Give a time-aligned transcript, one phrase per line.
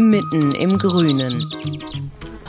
[0.00, 1.46] mitten im Grünen.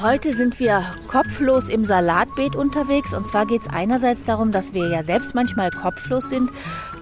[0.02, 3.14] Heute sind wir kopflos im Salatbeet unterwegs.
[3.14, 6.50] Und zwar geht es einerseits darum, dass wir ja selbst manchmal kopflos sind,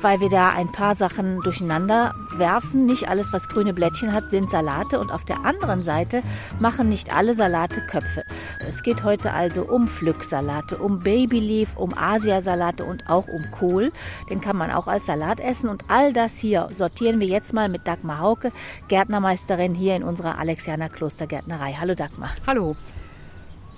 [0.01, 2.85] weil wir da ein paar Sachen durcheinander werfen.
[2.85, 4.99] Nicht alles, was grüne Blättchen hat, sind Salate.
[4.99, 6.23] Und auf der anderen Seite
[6.59, 8.23] machen nicht alle Salate Köpfe.
[8.59, 13.93] Es geht heute also um Pflücksalate, um Babyleaf, um Asiasalate und auch um Kohl.
[14.29, 15.69] Den kann man auch als Salat essen.
[15.69, 18.51] Und all das hier sortieren wir jetzt mal mit Dagmar Hauke,
[18.89, 21.77] Gärtnermeisterin hier in unserer Alexianer Klostergärtnerei.
[21.79, 22.31] Hallo Dagmar.
[22.45, 22.75] Hallo.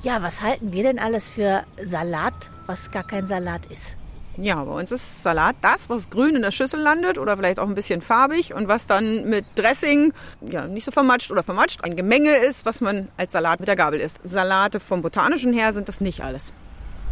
[0.02, 2.34] Ja, was halten wir denn alles für Salat,
[2.66, 3.96] was gar kein Salat ist?
[4.42, 7.67] Ja, bei uns ist Salat das, was grün in der Schüssel landet oder vielleicht auch
[7.67, 11.95] ein bisschen farbig und was dann mit Dressing ja nicht so vermatscht oder vermatscht ein
[11.95, 14.19] Gemenge ist, was man als Salat mit der Gabel isst.
[14.23, 16.53] Salate vom botanischen her sind das nicht alles.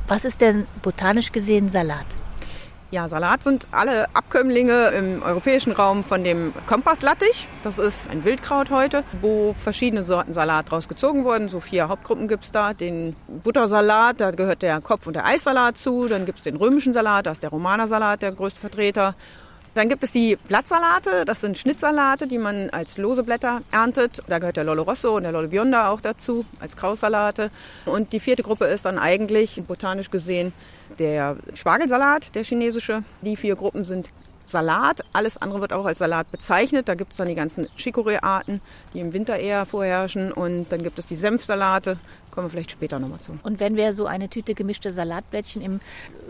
[0.08, 2.08] Was ist denn botanisch gesehen Salat?
[2.92, 7.48] Ja, Salat sind alle Abkömmlinge im europäischen Raum von dem Kompasslattich.
[7.62, 11.50] Das ist ein Wildkraut heute, wo verschiedene Sorten Salat draus gezogen wurden.
[11.50, 12.74] So vier Hauptgruppen gibt's da.
[12.74, 16.08] Den Buttersalat, da gehört der Kopf- und der Eissalat zu.
[16.08, 19.14] Dann gibt's den römischen Salat, da ist der Romanersalat der größte Vertreter.
[19.76, 24.24] Dann gibt es die Blattsalate, das sind Schnittsalate, die man als lose Blätter erntet.
[24.26, 27.52] Da gehört der Lollo Rosso und der Lollo Bionda auch dazu, als Kraussalate.
[27.86, 30.54] Und die vierte Gruppe ist dann eigentlich, botanisch gesehen,
[30.98, 33.04] der Spargelsalat, der chinesische.
[33.22, 34.10] Die vier Gruppen sind
[34.46, 35.02] Salat.
[35.14, 36.88] Alles andere wird auch als Salat bezeichnet.
[36.88, 38.62] Da gibt es dann die ganzen Chicorée-Arten,
[38.94, 40.32] die im Winter eher vorherrschen.
[40.32, 41.98] Und dann gibt es die Senfsalate.
[42.32, 43.38] Kommen wir vielleicht später nochmal zu.
[43.44, 45.80] Und wenn wir so eine Tüte gemischte Salatblättchen im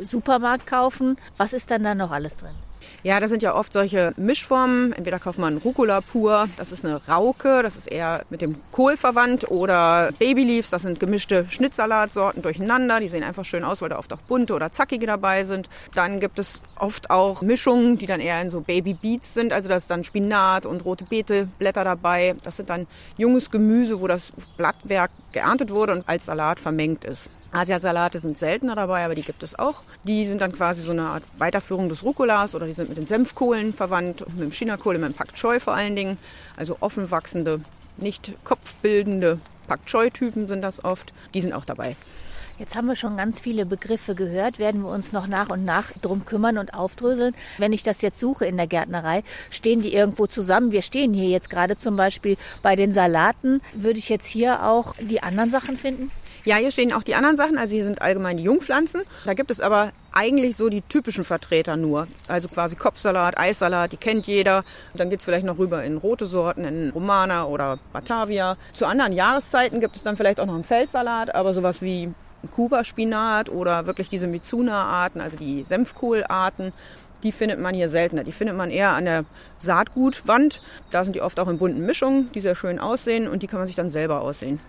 [0.01, 2.55] Supermarkt kaufen, was ist dann da noch alles drin?
[3.03, 4.93] Ja, das sind ja oft solche Mischformen.
[4.93, 8.97] Entweder kauft man Rucola pur, das ist eine Rauke, das ist eher mit dem Kohl
[8.97, 12.99] verwandt, oder Babyleaves, das sind gemischte Schnittsalatsorten durcheinander.
[12.99, 15.69] Die sehen einfach schön aus, weil da oft auch bunte oder zackige dabei sind.
[15.95, 19.53] Dann gibt es oft auch Mischungen, die dann eher in so Baby Beets sind.
[19.53, 22.35] Also da ist dann Spinat und rote Beeteblätter dabei.
[22.43, 22.87] Das sind dann
[23.17, 27.29] junges Gemüse, wo das Blattwerk geerntet wurde und als Salat vermengt ist.
[27.51, 29.81] Asiasalate sind seltener dabei, aber die gibt es auch.
[30.03, 33.07] Die sind dann quasi so eine Art Weiterführung des Rucolas oder die sind mit den
[33.07, 36.17] Senfkohlen verwandt, mit dem Chinakohl, mit dem Pak Choi vor allen Dingen.
[36.57, 37.61] Also offen wachsende,
[37.97, 41.13] nicht kopfbildende Pak Choi-Typen sind das oft.
[41.33, 41.95] Die sind auch dabei.
[42.59, 45.93] Jetzt haben wir schon ganz viele Begriffe gehört, werden wir uns noch nach und nach
[46.01, 47.33] drum kümmern und aufdröseln.
[47.57, 50.73] Wenn ich das jetzt suche in der Gärtnerei, stehen die irgendwo zusammen.
[50.73, 53.61] Wir stehen hier jetzt gerade zum Beispiel bei den Salaten.
[53.71, 56.11] Würde ich jetzt hier auch die anderen Sachen finden?
[56.45, 57.57] Ja, hier stehen auch die anderen Sachen.
[57.57, 59.01] Also hier sind allgemein die Jungpflanzen.
[59.25, 62.07] Da gibt es aber eigentlich so die typischen Vertreter nur.
[62.27, 64.63] Also quasi Kopfsalat, Eissalat, die kennt jeder.
[64.95, 68.57] Dann geht es vielleicht noch rüber in rote Sorten, in Romana oder Batavia.
[68.73, 72.13] Zu anderen Jahreszeiten gibt es dann vielleicht auch noch einen Feldsalat, aber sowas wie
[72.55, 76.73] Kuba-Spinat oder wirklich diese Mizuna-Arten, also die Senfkohlarten,
[77.23, 78.23] die findet man hier seltener.
[78.23, 79.25] Die findet man eher an der
[79.57, 80.61] Saatgutwand.
[80.89, 83.59] Da sind die oft auch in bunten Mischungen, die sehr schön aussehen und die kann
[83.59, 84.59] man sich dann selber aussehen.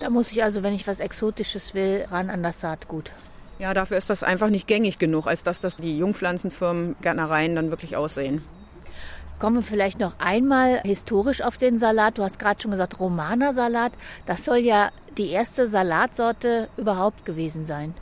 [0.00, 3.10] Da muss ich also, wenn ich was Exotisches will, ran an das Saatgut.
[3.58, 7.70] Ja, dafür ist das einfach nicht gängig genug, als dass das die Jungpflanzenfirmen, Gärtnereien dann
[7.70, 8.42] wirklich aussehen.
[9.40, 12.18] Kommen wir vielleicht noch einmal historisch auf den Salat.
[12.18, 13.92] Du hast gerade schon gesagt, Romaner-Salat.
[14.26, 17.94] Das soll ja die erste Salatsorte überhaupt gewesen sein.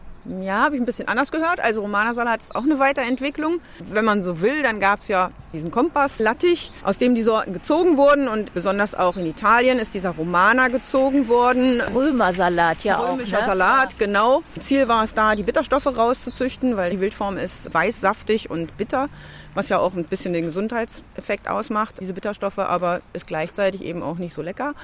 [0.42, 1.60] Ja, habe ich ein bisschen anders gehört.
[1.60, 3.60] Also Romanersalat ist auch eine Weiterentwicklung.
[3.78, 7.96] Wenn man so will, dann gab es ja diesen Kompass-Lattich, aus dem die Sorten gezogen
[7.96, 8.28] wurden.
[8.28, 11.80] Und besonders auch in Italien ist dieser Romaner gezogen worden.
[11.80, 13.12] Römersalat ja auch.
[13.12, 13.46] Römischer ne?
[13.46, 14.06] Salat, ja.
[14.06, 14.42] genau.
[14.58, 19.08] Ziel war es da, die Bitterstoffe rauszuzüchten, weil die Wildform ist weiß, saftig und bitter,
[19.54, 24.16] was ja auch ein bisschen den Gesundheitseffekt ausmacht, diese Bitterstoffe, aber ist gleichzeitig eben auch
[24.16, 24.74] nicht so lecker.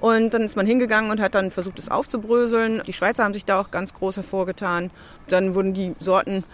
[0.00, 2.82] Und dann ist man hingegangen und hat dann versucht, es aufzubröseln.
[2.86, 4.90] Die Schweizer haben sich da auch ganz groß hervorgetan.
[5.28, 6.44] Dann wurden die Sorten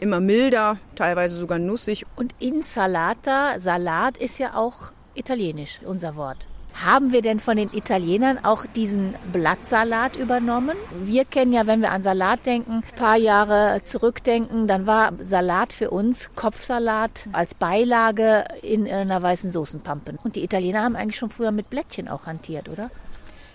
[0.00, 2.06] immer milder, teilweise sogar nussig.
[2.16, 6.46] Und Insalata, Salat ist ja auch italienisch, unser Wort.
[6.84, 10.76] Haben wir denn von den Italienern auch diesen Blattsalat übernommen?
[11.02, 15.72] Wir kennen ja, wenn wir an Salat denken, ein paar Jahre zurückdenken, dann war Salat
[15.72, 20.18] für uns Kopfsalat als Beilage in einer weißen Soßenpampe.
[20.22, 22.90] Und die Italiener haben eigentlich schon früher mit Blättchen auch hantiert, oder?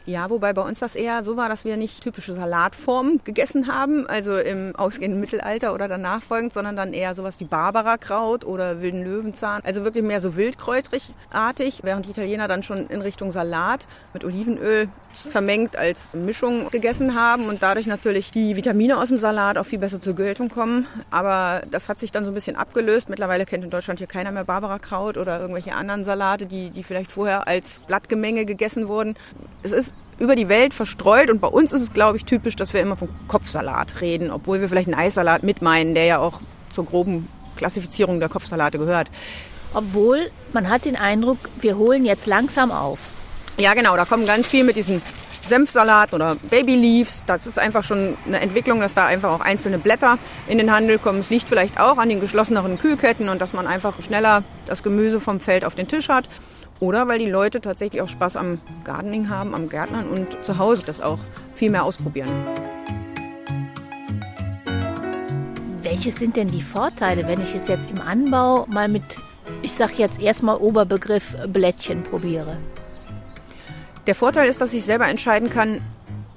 [0.05, 4.05] Ja, wobei bei uns das eher so war, dass wir nicht typische Salatformen gegessen haben,
[4.05, 9.03] also im ausgehenden Mittelalter oder danach folgend, sondern dann eher sowas wie Barbarakraut oder wilden
[9.03, 9.61] Löwenzahn.
[9.63, 14.89] Also wirklich mehr so wildkräutrigartig, während die Italiener dann schon in Richtung Salat mit Olivenöl
[15.13, 19.79] vermengt als Mischung gegessen haben und dadurch natürlich die Vitamine aus dem Salat auch viel
[19.79, 20.85] besser zur Geltung kommen.
[21.11, 23.09] Aber das hat sich dann so ein bisschen abgelöst.
[23.09, 27.11] Mittlerweile kennt in Deutschland hier keiner mehr Barbarakraut oder irgendwelche anderen Salate, die, die vielleicht
[27.11, 29.15] vorher als Blattgemenge gegessen wurden.
[29.61, 32.73] Es ist über die Welt verstreut und bei uns ist es, glaube ich, typisch, dass
[32.73, 36.39] wir immer vom Kopfsalat reden, obwohl wir vielleicht einen Eissalat mit meinen, der ja auch
[36.71, 39.09] zur groben Klassifizierung der Kopfsalate gehört.
[39.73, 42.99] Obwohl man hat den Eindruck, wir holen jetzt langsam auf.
[43.57, 45.01] Ja, genau, da kommen ganz viel mit diesen
[45.41, 47.23] Senfsalat oder Baby Leaves.
[47.27, 50.17] Das ist einfach schon eine Entwicklung, dass da einfach auch einzelne Blätter
[50.47, 51.19] in den Handel kommen.
[51.19, 55.19] Es liegt vielleicht auch an den geschlosseneren Kühlketten und dass man einfach schneller das Gemüse
[55.19, 56.29] vom Feld auf den Tisch hat.
[56.83, 60.83] Oder weil die Leute tatsächlich auch Spaß am Gardening haben, am Gärtnern und zu Hause
[60.85, 61.19] das auch
[61.55, 62.29] viel mehr ausprobieren.
[65.81, 69.03] Welche sind denn die Vorteile, wenn ich es jetzt im Anbau mal mit,
[69.61, 72.57] ich sage jetzt erstmal Oberbegriff Blättchen probiere?
[74.05, 75.79] Der Vorteil ist, dass ich selber entscheiden kann,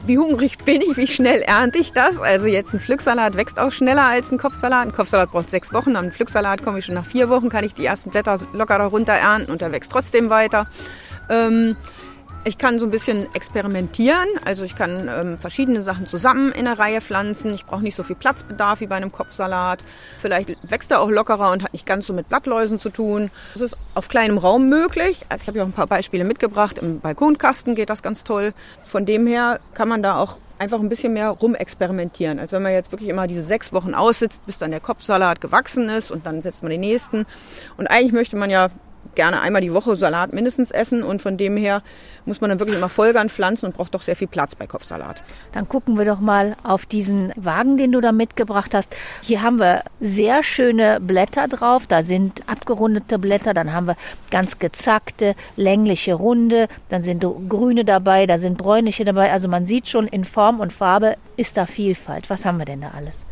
[0.06, 2.18] wie hungrig bin ich, wie schnell ernte ich das.
[2.18, 4.86] Also jetzt ein Pflücksalat wächst auch schneller als ein Kopfsalat.
[4.86, 7.74] Ein Kopfsalat braucht sechs Wochen, am Pflücksalat komme ich schon nach vier Wochen, kann ich
[7.74, 10.66] die ersten Blätter locker darunter ernten und der wächst trotzdem weiter.
[11.28, 11.76] Ähm,
[12.46, 16.78] ich kann so ein bisschen experimentieren, also ich kann ähm, verschiedene Sachen zusammen in der
[16.78, 17.52] Reihe pflanzen.
[17.52, 19.80] Ich brauche nicht so viel Platzbedarf wie bei einem Kopfsalat.
[20.16, 23.30] Vielleicht wächst er auch lockerer und hat nicht ganz so mit Blattläusen zu tun.
[23.52, 25.26] Das ist auf kleinem Raum möglich.
[25.28, 26.78] Also ich habe ja auch ein paar Beispiele mitgebracht.
[26.78, 28.54] Im Balkonkasten geht das ganz toll.
[28.84, 32.38] Von dem her kann man da auch einfach ein bisschen mehr rumexperimentieren.
[32.38, 35.88] Also wenn man jetzt wirklich immer diese sechs Wochen aussitzt, bis dann der Kopfsalat gewachsen
[35.88, 37.26] ist und dann setzt man den nächsten.
[37.76, 38.68] Und eigentlich möchte man ja
[39.16, 41.82] gerne einmal die Woche Salat mindestens essen und von dem her
[42.24, 45.22] muss man dann wirklich immer Vollgarn pflanzen und braucht doch sehr viel Platz bei Kopfsalat.
[45.52, 48.94] Dann gucken wir doch mal auf diesen Wagen, den du da mitgebracht hast.
[49.22, 51.86] Hier haben wir sehr schöne Blätter drauf.
[51.86, 53.96] Da sind abgerundete Blätter, dann haben wir
[54.30, 59.32] ganz gezackte, längliche, runde, dann sind grüne dabei, da sind bräunliche dabei.
[59.32, 62.28] Also man sieht schon in Form und Farbe ist da Vielfalt.
[62.30, 63.26] Was haben wir denn da alles?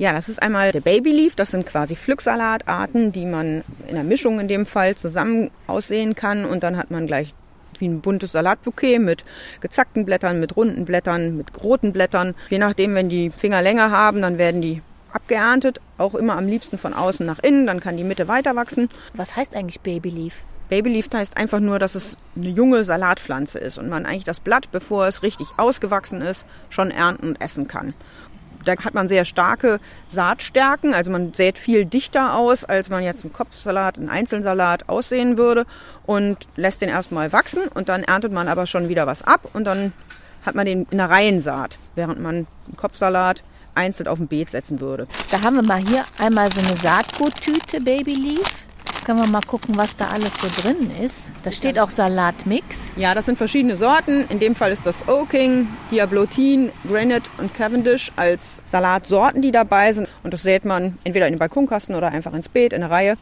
[0.00, 1.36] Ja, das ist einmal der Babyleaf.
[1.36, 6.46] Das sind quasi Pflücksalatarten, die man in der Mischung in dem Fall zusammen aussehen kann.
[6.46, 7.34] Und dann hat man gleich
[7.78, 9.26] wie ein buntes Salatbouquet mit
[9.60, 12.34] gezackten Blättern, mit runden Blättern, mit roten Blättern.
[12.48, 14.80] Je nachdem, wenn die Finger länger haben, dann werden die
[15.12, 15.82] abgeerntet.
[15.98, 17.66] Auch immer am liebsten von außen nach innen.
[17.66, 18.88] Dann kann die Mitte weiter wachsen.
[19.12, 20.44] Was heißt eigentlich Babyleaf?
[20.70, 24.70] Babyleaf heißt einfach nur, dass es eine junge Salatpflanze ist und man eigentlich das Blatt,
[24.70, 27.92] bevor es richtig ausgewachsen ist, schon ernten und essen kann.
[28.64, 33.24] Da hat man sehr starke Saatstärken, also man sät viel dichter aus, als man jetzt
[33.24, 35.66] im Kopfsalat, einen Einzelsalat aussehen würde
[36.06, 39.64] und lässt den erstmal wachsen und dann erntet man aber schon wieder was ab und
[39.64, 39.92] dann
[40.44, 43.42] hat man den in der Reihensaat, während man im Kopfsalat
[43.74, 45.06] einzeln auf dem Beet setzen würde.
[45.30, 48.66] Da haben wir mal hier einmal so eine Saatguttüte Baby Leaf.
[49.10, 51.32] Können wir mal gucken, was da alles so drin ist.
[51.42, 52.92] Da steht auch Salatmix.
[52.94, 54.24] Ja, das sind verschiedene Sorten.
[54.28, 60.06] In dem Fall ist das Oaking, Diablotin, Granite und Cavendish als Salatsorten, die dabei sind.
[60.22, 63.16] Und das sät man entweder in den Balkonkasten oder einfach ins Beet in der Reihe.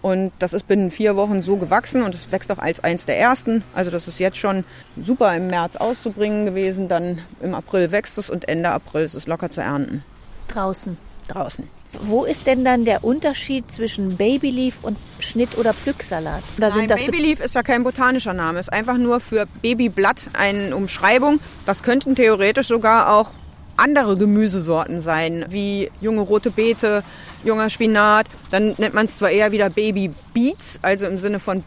[0.00, 3.18] Und das ist binnen vier Wochen so gewachsen und es wächst auch als eins der
[3.18, 3.64] ersten.
[3.74, 4.62] Also das ist jetzt schon
[4.96, 6.86] super im März auszubringen gewesen.
[6.86, 10.04] Dann im April wächst es und Ende April ist es locker zu ernten.
[10.46, 10.96] Draußen.
[11.26, 11.68] Draußen.
[12.00, 16.42] Wo ist denn dann der Unterschied zwischen Babyleaf und Schnitt- oder Pflücksalat?
[16.56, 21.38] Da Nein, Babyleaf ist ja kein botanischer Name, ist einfach nur für Babyblatt eine Umschreibung.
[21.66, 23.34] Das könnten theoretisch sogar auch
[23.76, 27.02] andere Gemüsesorten sein, wie junge rote Beete,
[27.44, 28.26] junger Spinat.
[28.50, 31.62] Dann nennt man es zwar eher wieder Baby Beets, also im Sinne von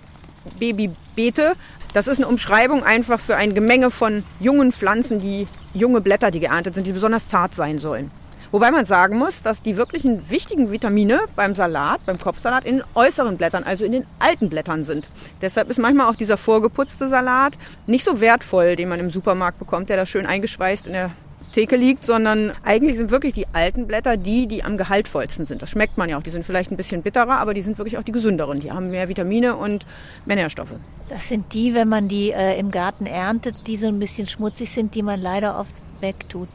[0.59, 1.53] Babybeete.
[1.93, 6.39] Das ist eine Umschreibung einfach für ein Gemenge von jungen Pflanzen, die junge Blätter, die
[6.39, 8.11] geerntet sind, die besonders zart sein sollen.
[8.51, 12.85] Wobei man sagen muss, dass die wirklichen wichtigen Vitamine beim Salat, beim Kopfsalat, in den
[12.95, 15.07] äußeren Blättern, also in den alten Blättern sind.
[15.41, 17.53] Deshalb ist manchmal auch dieser vorgeputzte Salat
[17.87, 21.11] nicht so wertvoll, den man im Supermarkt bekommt, der da schön eingeschweißt in der
[21.55, 25.61] Theke liegt, sondern eigentlich sind wirklich die alten Blätter die, die am gehaltvollsten sind.
[25.61, 26.21] Das schmeckt man ja auch.
[26.21, 28.59] Die sind vielleicht ein bisschen bitterer, aber die sind wirklich auch die gesünderen.
[28.59, 29.85] Die haben mehr Vitamine und
[30.25, 30.73] mehr Nährstoffe.
[31.07, 34.69] Das sind die, wenn man die äh, im Garten erntet, die so ein bisschen schmutzig
[34.69, 36.49] sind, die man leider oft wegtut.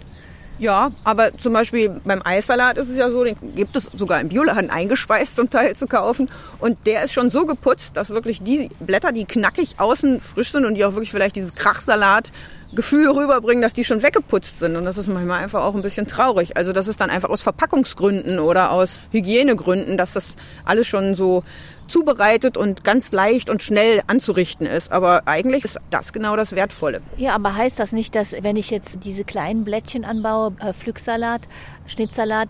[0.60, 4.28] Ja, aber zum Beispiel beim Eissalat ist es ja so, den gibt es sogar im
[4.28, 6.28] Bioladen eingespeist zum Teil zu kaufen.
[6.58, 10.66] Und der ist schon so geputzt, dass wirklich die Blätter, die knackig außen frisch sind
[10.66, 12.30] und die auch wirklich vielleicht dieses Krachsalat
[12.72, 14.76] Gefühl rüberbringen, dass die schon weggeputzt sind.
[14.76, 16.56] Und das ist manchmal einfach auch ein bisschen traurig.
[16.56, 21.42] Also das ist dann einfach aus Verpackungsgründen oder aus Hygienegründen, dass das alles schon so
[21.90, 24.92] zubereitet und ganz leicht und schnell anzurichten ist.
[24.92, 27.02] Aber eigentlich ist das genau das Wertvolle.
[27.16, 31.42] Ja, aber heißt das nicht, dass wenn ich jetzt diese kleinen Blättchen anbaue, äh, Pflücksalat,
[31.86, 32.48] Schnittsalat,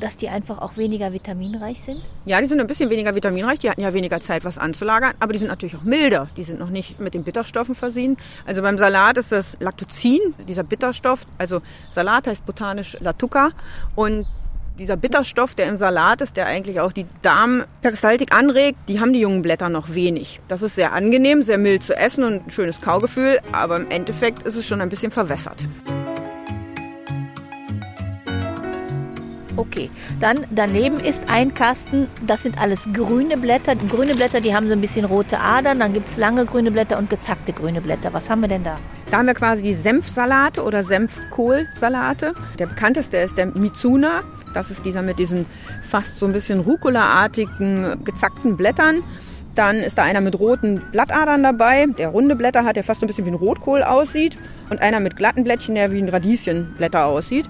[0.00, 2.02] dass die einfach auch weniger vitaminreich sind?
[2.24, 3.58] Ja, die sind ein bisschen weniger vitaminreich.
[3.58, 5.12] Die hatten ja weniger Zeit, was anzulagern.
[5.20, 6.28] Aber die sind natürlich auch milder.
[6.36, 8.16] Die sind noch nicht mit den Bitterstoffen versehen.
[8.46, 11.24] Also beim Salat ist das Lactozin, dieser Bitterstoff.
[11.38, 11.60] Also
[11.90, 13.50] Salat heißt botanisch Latuca.
[13.94, 14.26] Und
[14.78, 19.20] dieser Bitterstoff, der im Salat ist, der eigentlich auch die Darmperistaltik anregt, die haben die
[19.20, 20.40] jungen Blätter noch wenig.
[20.48, 24.42] Das ist sehr angenehm, sehr mild zu essen und ein schönes Kaugefühl, aber im Endeffekt
[24.42, 25.66] ist es schon ein bisschen verwässert.
[29.56, 33.76] Okay, dann daneben ist ein Kasten, das sind alles grüne Blätter.
[33.76, 36.98] Grüne Blätter, die haben so ein bisschen rote Adern, dann gibt es lange grüne Blätter
[36.98, 38.14] und gezackte grüne Blätter.
[38.14, 38.76] Was haben wir denn da?
[39.10, 42.32] Da haben wir quasi die Senfsalate oder Senfkohlsalate.
[42.58, 44.22] Der bekannteste ist der Mizuna.
[44.52, 45.46] Das ist dieser mit diesen
[45.88, 49.02] fast so ein bisschen Rucola-artigen gezackten Blättern.
[49.54, 53.06] Dann ist da einer mit roten Blattadern dabei, der runde Blätter hat, der fast so
[53.06, 54.38] ein bisschen wie ein Rotkohl aussieht.
[54.70, 57.46] Und einer mit glatten Blättchen, der wie ein Radieschenblätter aussieht.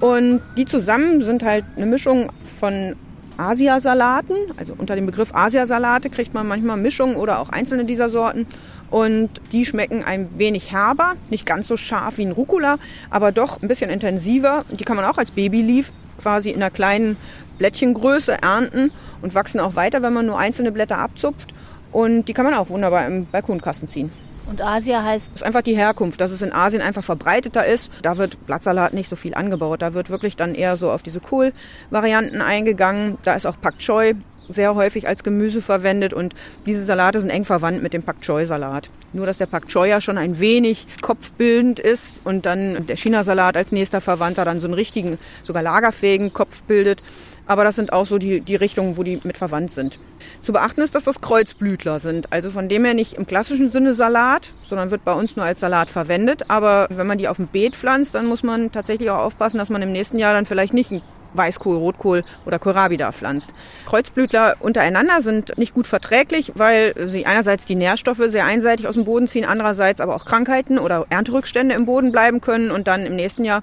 [0.00, 2.94] Und die zusammen sind halt eine Mischung von
[3.38, 4.36] Asiasalaten.
[4.58, 8.46] Also unter dem Begriff Asiasalate kriegt man manchmal Mischungen oder auch einzelne dieser Sorten.
[8.90, 12.76] Und die schmecken ein wenig herber, nicht ganz so scharf wie ein Rucola,
[13.10, 14.64] aber doch ein bisschen intensiver.
[14.70, 17.16] Die kann man auch als Babyleaf quasi in einer kleinen
[17.58, 18.92] Blättchengröße ernten
[19.22, 21.50] und wachsen auch weiter, wenn man nur einzelne Blätter abzupft.
[21.92, 24.12] Und die kann man auch wunderbar im Balkonkasten ziehen.
[24.48, 25.30] Und Asia heißt?
[25.32, 27.90] Das ist einfach die Herkunft, dass es in Asien einfach verbreiteter ist.
[28.02, 29.82] Da wird Blattsalat nicht so viel angebaut.
[29.82, 33.18] Da wird wirklich dann eher so auf diese Kohl-Varianten eingegangen.
[33.24, 34.14] Da ist auch Pak Choi
[34.48, 36.34] sehr häufig als Gemüse verwendet und
[36.66, 38.90] diese Salate sind eng verwandt mit dem Pak Choi Salat.
[39.12, 43.56] Nur dass der Pak Choi ja schon ein wenig kopfbildend ist und dann der China-Salat
[43.56, 47.02] als nächster Verwandter dann so einen richtigen, sogar lagerfähigen Kopf bildet.
[47.48, 50.00] Aber das sind auch so die, die Richtungen, wo die mit verwandt sind.
[50.40, 52.32] Zu beachten ist, dass das Kreuzblütler sind.
[52.32, 55.60] Also von dem her nicht im klassischen Sinne Salat, sondern wird bei uns nur als
[55.60, 56.50] Salat verwendet.
[56.50, 59.70] Aber wenn man die auf dem Beet pflanzt, dann muss man tatsächlich auch aufpassen, dass
[59.70, 61.02] man im nächsten Jahr dann vielleicht nicht einen
[61.36, 63.50] Weißkohl, Rotkohl oder Kohlrabi da pflanzt.
[63.86, 69.04] Kreuzblütler untereinander sind nicht gut verträglich, weil sie einerseits die Nährstoffe sehr einseitig aus dem
[69.04, 73.16] Boden ziehen, andererseits aber auch Krankheiten oder Ernterückstände im Boden bleiben können und dann im
[73.16, 73.62] nächsten Jahr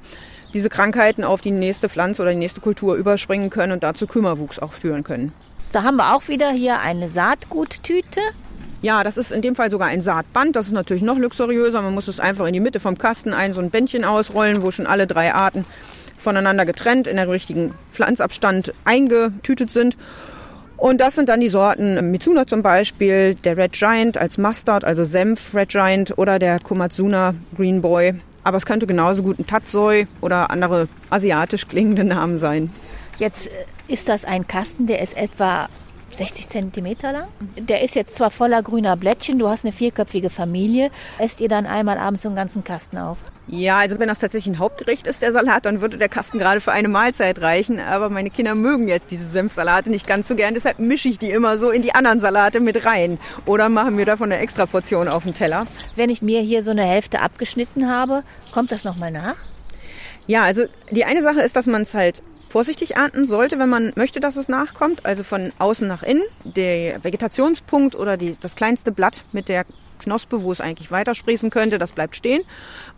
[0.53, 4.60] diese Krankheiten auf die nächste Pflanze oder die nächste Kultur überspringen können und dazu Kümmerwuchs
[4.60, 5.34] auch führen können.
[5.72, 8.22] Da haben wir auch wieder hier eine Saatguttüte.
[8.84, 10.56] Ja, das ist in dem Fall sogar ein Saatband.
[10.56, 11.82] Das ist natürlich noch luxuriöser.
[11.82, 14.72] Man muss es einfach in die Mitte vom Kasten ein so ein Bändchen ausrollen, wo
[14.72, 15.65] schon alle drei Arten
[16.24, 19.98] voneinander getrennt in der richtigen Pflanzabstand eingetütet sind.
[20.77, 25.03] Und das sind dann die Sorten Mitsuna zum Beispiel, der Red Giant als Mustard, also
[25.03, 30.08] Senf Red Giant oder der Komatsuna Green Boy aber es könnte genauso gut ein Tatsoi
[30.22, 32.72] oder andere asiatisch klingende Namen sein.
[33.18, 33.51] Jetzt äh,
[33.88, 35.70] ist das ein Kasten, der ist etwa
[36.15, 37.27] 60 Zentimeter lang.
[37.58, 40.91] Der ist jetzt zwar voller grüner Blättchen, du hast eine vierköpfige Familie.
[41.17, 43.17] Esst ihr dann einmal abends so einen ganzen Kasten auf?
[43.48, 46.62] Ja, also wenn das tatsächlich ein Hauptgericht ist, der Salat, dann würde der Kasten gerade
[46.62, 47.79] für eine Mahlzeit reichen.
[47.79, 51.29] Aber meine Kinder mögen jetzt diese Senfsalate nicht ganz so gern, deshalb mische ich die
[51.29, 53.20] immer so in die anderen Salate mit rein.
[53.46, 55.67] Oder machen wir davon eine extra Portion auf den Teller.
[55.96, 59.36] Wenn ich mir hier so eine Hälfte abgeschnitten habe, kommt das nochmal nach?
[60.25, 63.93] Ja, also die eine Sache ist, dass man es halt vorsichtig ernten sollte, wenn man
[63.95, 65.07] möchte, dass es nachkommt.
[65.07, 66.22] Also von außen nach innen.
[66.43, 69.65] Der Vegetationspunkt oder die, das kleinste Blatt mit der
[69.98, 72.43] Knospe, wo es eigentlich weitersprießen könnte, das bleibt stehen.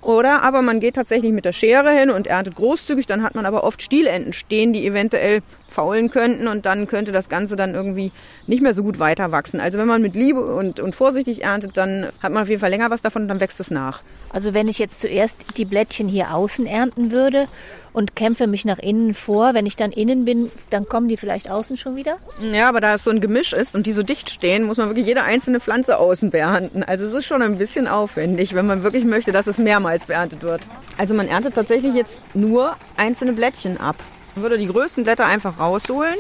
[0.01, 3.45] Oder aber man geht tatsächlich mit der Schere hin und erntet großzügig, dann hat man
[3.45, 8.12] aber oft Stielenden stehen, die eventuell faulen könnten und dann könnte das Ganze dann irgendwie
[8.47, 9.62] nicht mehr so gut weiter wachsen.
[9.62, 12.71] Also wenn man mit Liebe und, und vorsichtig erntet, dann hat man auf jeden Fall
[12.71, 14.01] länger was davon und dann wächst es nach.
[14.29, 17.47] Also wenn ich jetzt zuerst die Blättchen hier außen ernten würde
[17.96, 21.50] und kämpfe mich nach innen vor, wenn ich dann innen bin, dann kommen die vielleicht
[21.50, 22.18] außen schon wieder?
[22.42, 24.90] Ja, aber da es so ein Gemisch ist und die so dicht stehen, muss man
[24.90, 26.84] wirklich jede einzelne Pflanze außen beernten.
[26.84, 30.44] Also es ist schon ein bisschen aufwendig, wenn man wirklich möchte, dass es mehrmals beerntet
[30.44, 30.62] wird.
[30.98, 33.96] Also man erntet tatsächlich jetzt nur einzelne Blättchen ab.
[34.36, 36.16] Man würde die größten Blätter einfach rausholen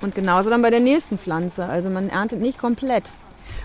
[0.00, 1.66] und genauso dann bei der nächsten Pflanze.
[1.66, 3.04] Also man erntet nicht komplett.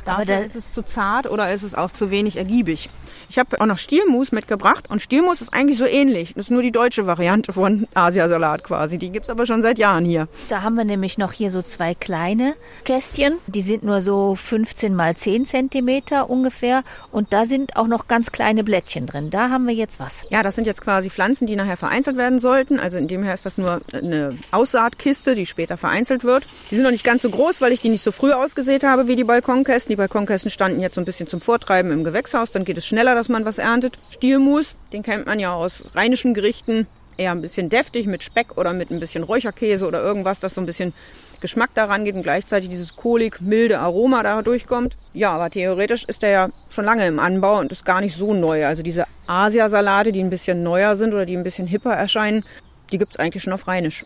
[0.03, 2.89] Dafür Aber da ist es zu zart oder ist es auch zu wenig ergiebig.
[3.29, 6.33] Ich habe auch noch Stielmus mitgebracht und Stielmus ist eigentlich so ähnlich.
[6.33, 8.97] Das ist nur die deutsche Variante von Asiasalat quasi.
[8.97, 10.27] Die gibt's aber schon seit Jahren hier.
[10.49, 12.53] Da haben wir nämlich noch hier so zwei kleine
[12.85, 13.37] Kästchen.
[13.47, 16.83] Die sind nur so 15 mal 10 Zentimeter ungefähr.
[17.11, 19.29] Und da sind auch noch ganz kleine Blättchen drin.
[19.29, 20.21] Da haben wir jetzt was.
[20.29, 22.79] Ja, das sind jetzt quasi Pflanzen, die nachher vereinzelt werden sollten.
[22.79, 26.45] Also in dem her ist das nur eine Aussaatkiste, die später vereinzelt wird.
[26.71, 29.07] Die sind noch nicht ganz so groß, weil ich die nicht so früh ausgesät habe
[29.07, 29.89] wie die Balkonkästen.
[29.89, 32.51] Die Balkonkästen standen jetzt so ein bisschen zum Vortreiben im Gewächshaus.
[32.51, 33.97] Dann geht es schneller, dass man was erntet.
[34.11, 36.87] Stielmus, den kennt man ja aus rheinischen Gerichten.
[37.17, 40.61] Eher ein bisschen deftig mit Speck oder mit ein bisschen Räucherkäse oder irgendwas, das so
[40.61, 40.93] ein bisschen
[41.41, 44.95] Geschmack daran geht und gleichzeitig dieses kohlig, milde Aroma da durchkommt.
[45.13, 48.33] Ja, aber theoretisch ist der ja schon lange im Anbau und ist gar nicht so
[48.33, 48.65] neu.
[48.65, 52.43] Also diese Asiasalate, die ein bisschen neuer sind oder die ein bisschen hipper erscheinen,
[52.91, 54.05] die gibt's eigentlich schon auf Rheinisch.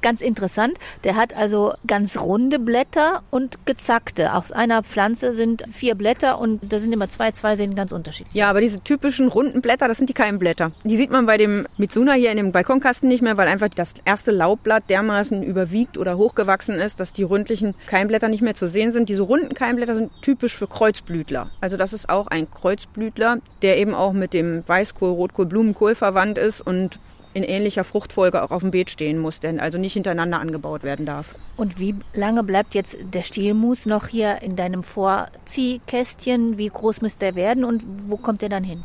[0.00, 0.78] Ganz interessant.
[1.04, 4.34] Der hat also ganz runde Blätter und gezackte.
[4.34, 7.32] Aus einer Pflanze sind vier Blätter und da sind immer zwei.
[7.32, 8.34] Zwei sehen ganz unterschiedlich.
[8.34, 10.72] Ja, aber diese typischen runden Blätter, das sind die Keimblätter.
[10.84, 13.94] Die sieht man bei dem Mitsuna hier in dem Balkonkasten nicht mehr, weil einfach das
[14.04, 18.92] erste Laubblatt dermaßen überwiegt oder hochgewachsen ist, dass die ründlichen Keimblätter nicht mehr zu sehen
[18.92, 19.08] sind.
[19.08, 21.50] Diese runden Keimblätter sind typisch für Kreuzblütler.
[21.60, 26.38] Also das ist auch ein Kreuzblütler, der eben auch mit dem Weißkohl, Rotkohl, Blumenkohl verwandt
[26.38, 26.98] ist und
[27.34, 31.06] in ähnlicher Fruchtfolge auch auf dem Beet stehen muss, denn also nicht hintereinander angebaut werden
[31.06, 31.34] darf.
[31.56, 36.58] Und wie lange bleibt jetzt der Stielmus noch hier in deinem Vorziehkästchen?
[36.58, 38.84] Wie groß müsste der werden und wo kommt der dann hin?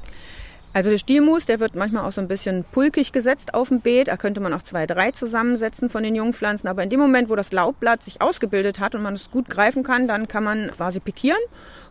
[0.73, 4.09] Also der Stielmus, der wird manchmal auch so ein bisschen pulkig gesetzt auf dem Beet.
[4.09, 6.69] Da könnte man auch zwei, drei zusammensetzen von den Jungpflanzen.
[6.69, 9.81] Aber in dem Moment, wo das Laubblatt sich ausgebildet hat und man es gut greifen
[9.81, 11.39] kann, dann kann man quasi pikieren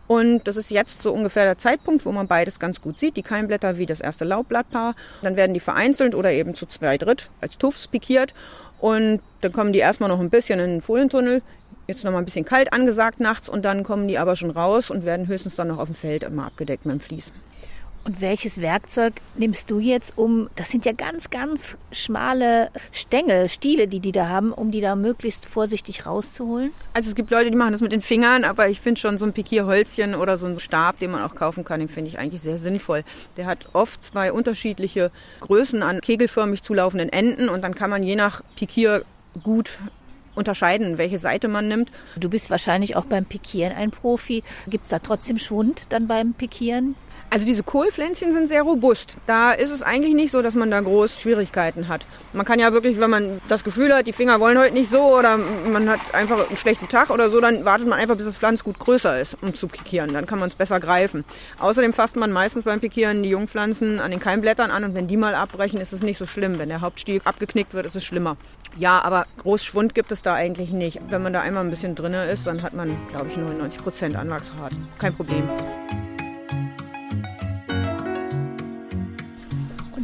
[0.07, 3.23] und das ist jetzt so ungefähr der Zeitpunkt, wo man beides ganz gut sieht, die
[3.23, 4.95] Keimblätter wie das erste Laubblattpaar.
[5.21, 8.33] Dann werden die vereinzelt oder eben zu zwei Dritt als Tuffs pikiert.
[8.79, 11.41] Und dann kommen die erstmal noch ein bisschen in den Folientunnel.
[11.87, 14.89] Jetzt noch mal ein bisschen kalt angesagt nachts und dann kommen die aber schon raus
[14.89, 17.33] und werden höchstens dann noch auf dem Feld immer abgedeckt mit dem Vlies.
[18.07, 23.89] Und welches Werkzeug nimmst du jetzt, um, das sind ja ganz, ganz schmale Stängel, Stiele,
[23.89, 26.71] die die da haben, um die da möglichst vorsichtig rauszuholen?
[26.93, 29.25] Also es gibt Leute, die machen das mit den Fingern, aber ich finde schon so
[29.25, 32.41] ein Pikierholzchen oder so ein Stab, den man auch kaufen kann, den finde ich eigentlich
[32.41, 33.03] sehr sinnvoll.
[33.35, 35.11] Der hat oft zwei unterschiedliche
[35.41, 39.03] Größen an kegelförmig zulaufenden Enden und dann kann man je nach Pikier
[39.43, 39.79] gut
[40.33, 41.91] unterscheiden, welche Seite man nimmt.
[42.15, 44.43] Du bist wahrscheinlich auch beim Pikieren ein Profi.
[44.67, 46.95] Gibt es da trotzdem Schwund dann beim Pikieren?
[47.29, 49.17] Also diese Kohlpflänzchen sind sehr robust.
[49.25, 52.05] Da ist es eigentlich nicht so, dass man da groß Schwierigkeiten hat.
[52.31, 55.01] Man kann ja wirklich, wenn man das Gefühl hat, die Finger wollen heute nicht so
[55.01, 58.37] oder man hat einfach einen schlechten Tag oder so, dann wartet man einfach, bis das
[58.37, 60.13] Pflanz gut größer ist, um zu pikieren.
[60.13, 61.25] Dann kann man es besser greifen.
[61.59, 65.17] Außerdem fasst man meistens beim Pikieren die Jungpflanzen an den Keimblättern an und wenn die
[65.17, 66.59] mal abbrechen, ist es nicht so schlimm.
[66.59, 68.37] Wenn der Hauptstiel abgeknickt wird, ist es schlimmer.
[68.77, 71.01] Ja, aber groß Schwund gibt es da eigentlich nicht.
[71.09, 74.15] Wenn man da einmal ein bisschen drinne ist, dann hat man, glaube ich, 99 Prozent
[74.15, 74.77] Anwachsrate.
[74.97, 75.43] Kein Problem.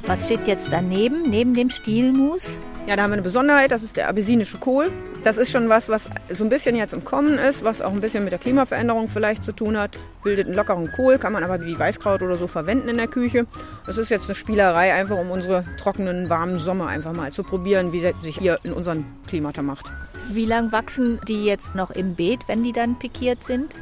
[0.06, 2.60] Was steht jetzt daneben, neben dem Stielmus?
[2.88, 4.92] Ja, da haben wir eine Besonderheit, das ist der abessinische Kohl.
[5.24, 8.02] Das ist schon was, was so ein bisschen jetzt im Kommen ist, was auch ein
[8.02, 9.92] bisschen mit der Klimaveränderung vielleicht zu tun hat.
[10.22, 13.48] Bildet einen lockeren Kohl, kann man aber wie Weißkraut oder so verwenden in der Küche.
[13.86, 17.94] Das ist jetzt eine Spielerei, einfach um unsere trockenen, warmen Sommer einfach mal zu probieren,
[17.94, 19.86] wie sich hier in unserem Klimata macht.
[20.30, 23.74] Wie lang wachsen die jetzt noch im Beet, wenn die dann pikiert sind?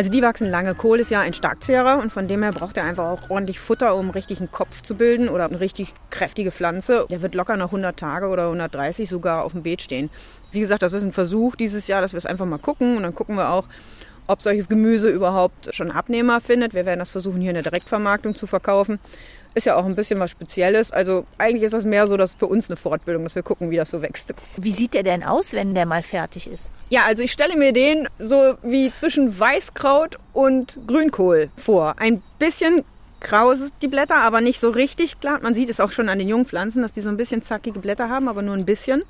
[0.00, 0.74] Also die wachsen lange.
[0.74, 3.94] Kohl ist ja ein Starkzehrer und von dem her braucht er einfach auch ordentlich Futter,
[3.94, 7.04] um richtig einen Kopf zu bilden oder eine richtig kräftige Pflanze.
[7.10, 10.08] Der wird locker nach 100 Tage oder 130 sogar auf dem Beet stehen.
[10.52, 13.02] Wie gesagt, das ist ein Versuch dieses Jahr, dass wir es einfach mal gucken und
[13.02, 13.66] dann gucken wir auch,
[14.26, 16.72] ob solches Gemüse überhaupt schon Abnehmer findet.
[16.72, 19.00] Wir werden das versuchen, hier in der Direktvermarktung zu verkaufen.
[19.52, 20.92] Ist ja auch ein bisschen was Spezielles.
[20.92, 23.76] Also eigentlich ist das mehr so, dass für uns eine Fortbildung, dass wir gucken, wie
[23.76, 24.32] das so wächst.
[24.56, 26.70] Wie sieht der denn aus, wenn der mal fertig ist?
[26.90, 31.94] Ja, also ich stelle mir den so wie zwischen Weißkraut und Grünkohl vor.
[31.98, 32.84] Ein bisschen
[33.20, 35.38] grau die Blätter, aber nicht so richtig klar.
[35.40, 37.78] Man sieht es auch schon an den jungen Pflanzen, dass die so ein bisschen zackige
[37.78, 39.04] Blätter haben, aber nur ein bisschen.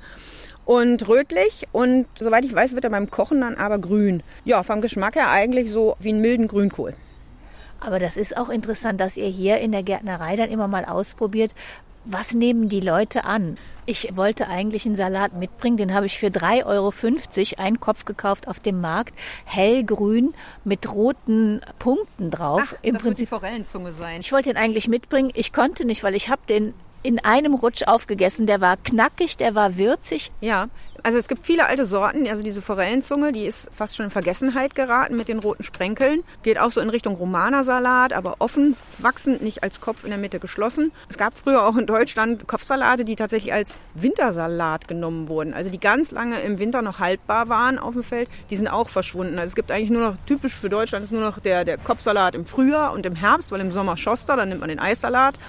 [0.63, 4.21] Und rötlich und soweit ich weiß, wird er beim Kochen dann aber grün.
[4.45, 6.93] Ja, vom Geschmack her eigentlich so wie einen milden Grünkohl.
[7.79, 11.55] Aber das ist auch interessant, dass ihr hier in der Gärtnerei dann immer mal ausprobiert,
[12.05, 13.57] was nehmen die Leute an?
[13.85, 16.93] Ich wollte eigentlich einen Salat mitbringen, den habe ich für 3,50 Euro
[17.61, 19.13] einen Kopf gekauft auf dem Markt.
[19.45, 20.33] Hellgrün
[20.63, 22.75] mit roten Punkten drauf.
[22.75, 24.19] Ach, Im das Prinzip die Forellenzunge sein.
[24.19, 25.31] Ich wollte den eigentlich mitbringen.
[25.33, 28.47] Ich konnte nicht, weil ich habe den in einem Rutsch aufgegessen.
[28.47, 30.31] Der war knackig, der war würzig.
[30.41, 30.69] Ja,
[31.03, 32.27] also es gibt viele alte Sorten.
[32.27, 36.23] Also diese Forellenzunge, die ist fast schon in Vergessenheit geraten mit den roten Sprenkeln.
[36.43, 40.39] Geht auch so in Richtung Romanersalat, aber offen wachsend, nicht als Kopf in der Mitte
[40.39, 40.91] geschlossen.
[41.09, 45.53] Es gab früher auch in Deutschland Kopfsalate, die tatsächlich als Wintersalat genommen wurden.
[45.53, 48.29] Also die ganz lange im Winter noch haltbar waren auf dem Feld.
[48.49, 49.39] Die sind auch verschwunden.
[49.39, 52.35] Also es gibt eigentlich nur noch, typisch für Deutschland ist nur noch der, der Kopfsalat
[52.35, 55.39] im Frühjahr und im Herbst, weil im Sommer schoss da, dann nimmt man den Eissalat.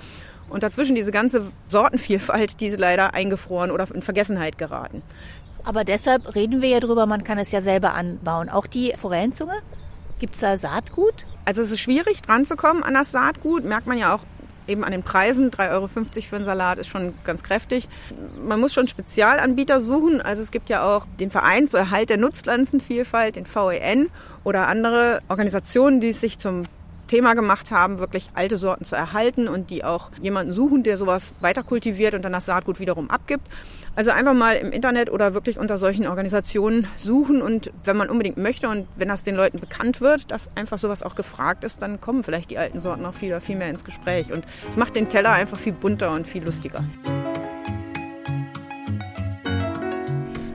[0.53, 5.03] Und dazwischen diese ganze Sortenvielfalt, die ist leider eingefroren oder in Vergessenheit geraten.
[5.65, 8.51] Aber deshalb reden wir ja drüber, man kann es ja selber anbauen.
[8.51, 9.55] Auch die Forellenzunge?
[10.19, 11.27] Gibt es da Saatgut?
[11.47, 14.23] Also es ist schwierig dran zu kommen an das Saatgut, merkt man ja auch
[14.69, 15.51] eben an den Preisen.
[15.51, 17.89] 3,50 Euro für einen Salat ist schon ganz kräftig.
[18.47, 20.21] Man muss schon Spezialanbieter suchen.
[20.21, 24.11] Also es gibt ja auch den Verein zur Erhalt der Nutzpflanzenvielfalt, den VEN
[24.45, 26.65] oder andere Organisationen, die sich zum
[27.13, 31.35] Thema gemacht haben, wirklich alte Sorten zu erhalten und die auch jemanden suchen, der sowas
[31.43, 33.47] weiter kultiviert und dann das Saatgut wiederum abgibt.
[33.95, 38.39] Also einfach mal im Internet oder wirklich unter solchen Organisationen suchen und wenn man unbedingt
[38.39, 42.01] möchte und wenn das den Leuten bekannt wird, dass einfach sowas auch gefragt ist, dann
[42.01, 45.11] kommen vielleicht die alten Sorten auch wieder viel mehr ins Gespräch und es macht den
[45.11, 46.83] Teller einfach viel bunter und viel lustiger.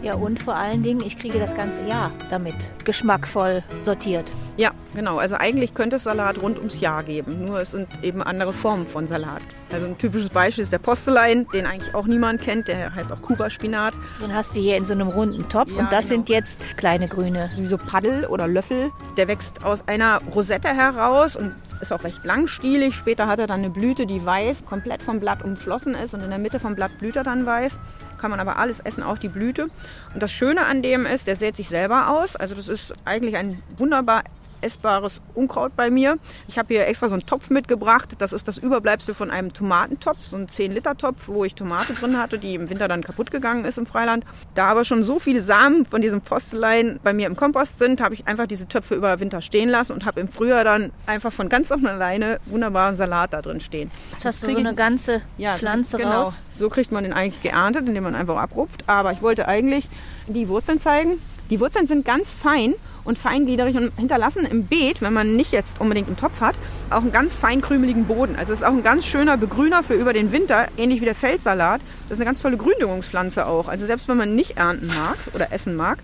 [0.07, 4.31] Ja, und vor allen Dingen, ich kriege das ganze Jahr damit geschmackvoll sortiert.
[4.55, 5.17] Ja, genau.
[5.17, 7.43] Also eigentlich könnte es Salat rund ums Jahr geben.
[7.43, 9.41] Nur es sind eben andere Formen von Salat.
[9.69, 12.69] Also ein typisches Beispiel ist der Postelein, den eigentlich auch niemand kennt.
[12.69, 13.95] Der heißt auch Kuba-Spinat.
[14.23, 16.07] Den hast du hier in so einem runden Topf Ja, und das genau.
[16.07, 17.51] sind jetzt kleine grüne.
[17.57, 18.89] Wie so Paddel oder Löffel.
[19.17, 21.53] Der wächst aus einer Rosette heraus und
[21.87, 22.95] ist auch recht langstielig.
[22.95, 26.29] Später hat er dann eine Blüte, die weiß, komplett vom Blatt umschlossen ist und in
[26.29, 27.79] der Mitte vom Blatt blüht er dann weiß.
[28.17, 29.67] Kann man aber alles essen, auch die Blüte.
[30.13, 32.35] Und das Schöne an dem ist, der sät sich selber aus.
[32.35, 34.23] Also das ist eigentlich ein wunderbar
[34.61, 36.17] essbares Unkraut bei mir.
[36.47, 38.15] Ich habe hier extra so einen Topf mitgebracht.
[38.17, 42.39] Das ist das Überbleibsel von einem Tomatentopf, so ein 10-Liter-Topf, wo ich Tomate drin hatte,
[42.39, 44.25] die im Winter dann kaputt gegangen ist im Freiland.
[44.55, 48.13] Da aber schon so viele Samen von diesem Postelein bei mir im Kompost sind, habe
[48.13, 51.49] ich einfach diese Töpfe über Winter stehen lassen und habe im Frühjahr dann einfach von
[51.49, 53.91] ganz von alleine wunderbaren Salat da drin stehen.
[54.11, 56.23] Jetzt hast du so eine ganze Ja, Pflanze genau.
[56.23, 56.39] raus.
[56.51, 58.83] So kriegt man den eigentlich geerntet, indem man einfach abrupft.
[58.87, 59.89] Aber ich wollte eigentlich
[60.27, 61.19] die Wurzeln zeigen.
[61.49, 62.73] Die Wurzeln sind ganz fein
[63.07, 66.55] und feingliedrig und hinterlassen im Beet, wenn man nicht jetzt unbedingt einen Topf hat,
[66.89, 68.35] auch einen ganz fein krümeligen Boden.
[68.35, 71.15] Also es ist auch ein ganz schöner Begrüner für über den Winter, ähnlich wie der
[71.15, 71.81] Feldsalat.
[72.03, 73.69] Das ist eine ganz tolle Gründüngungspflanze auch.
[73.69, 75.99] Also selbst wenn man nicht ernten mag oder essen mag,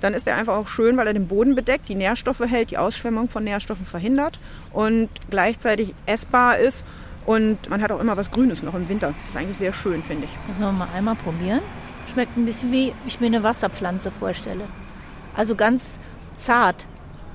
[0.00, 2.78] dann ist er einfach auch schön, weil er den Boden bedeckt, die Nährstoffe hält, die
[2.78, 4.40] Ausschwemmung von Nährstoffen verhindert
[4.72, 6.84] und gleichzeitig essbar ist.
[7.26, 9.14] Und man hat auch immer was Grünes noch im Winter.
[9.26, 10.48] Das ist eigentlich sehr schön, finde ich.
[10.48, 11.60] Müssen wir mal einmal probieren.
[12.12, 14.64] Schmeckt ein bisschen wie ich mir eine Wasserpflanze vorstelle.
[15.36, 15.98] Also ganz
[16.40, 16.86] zart.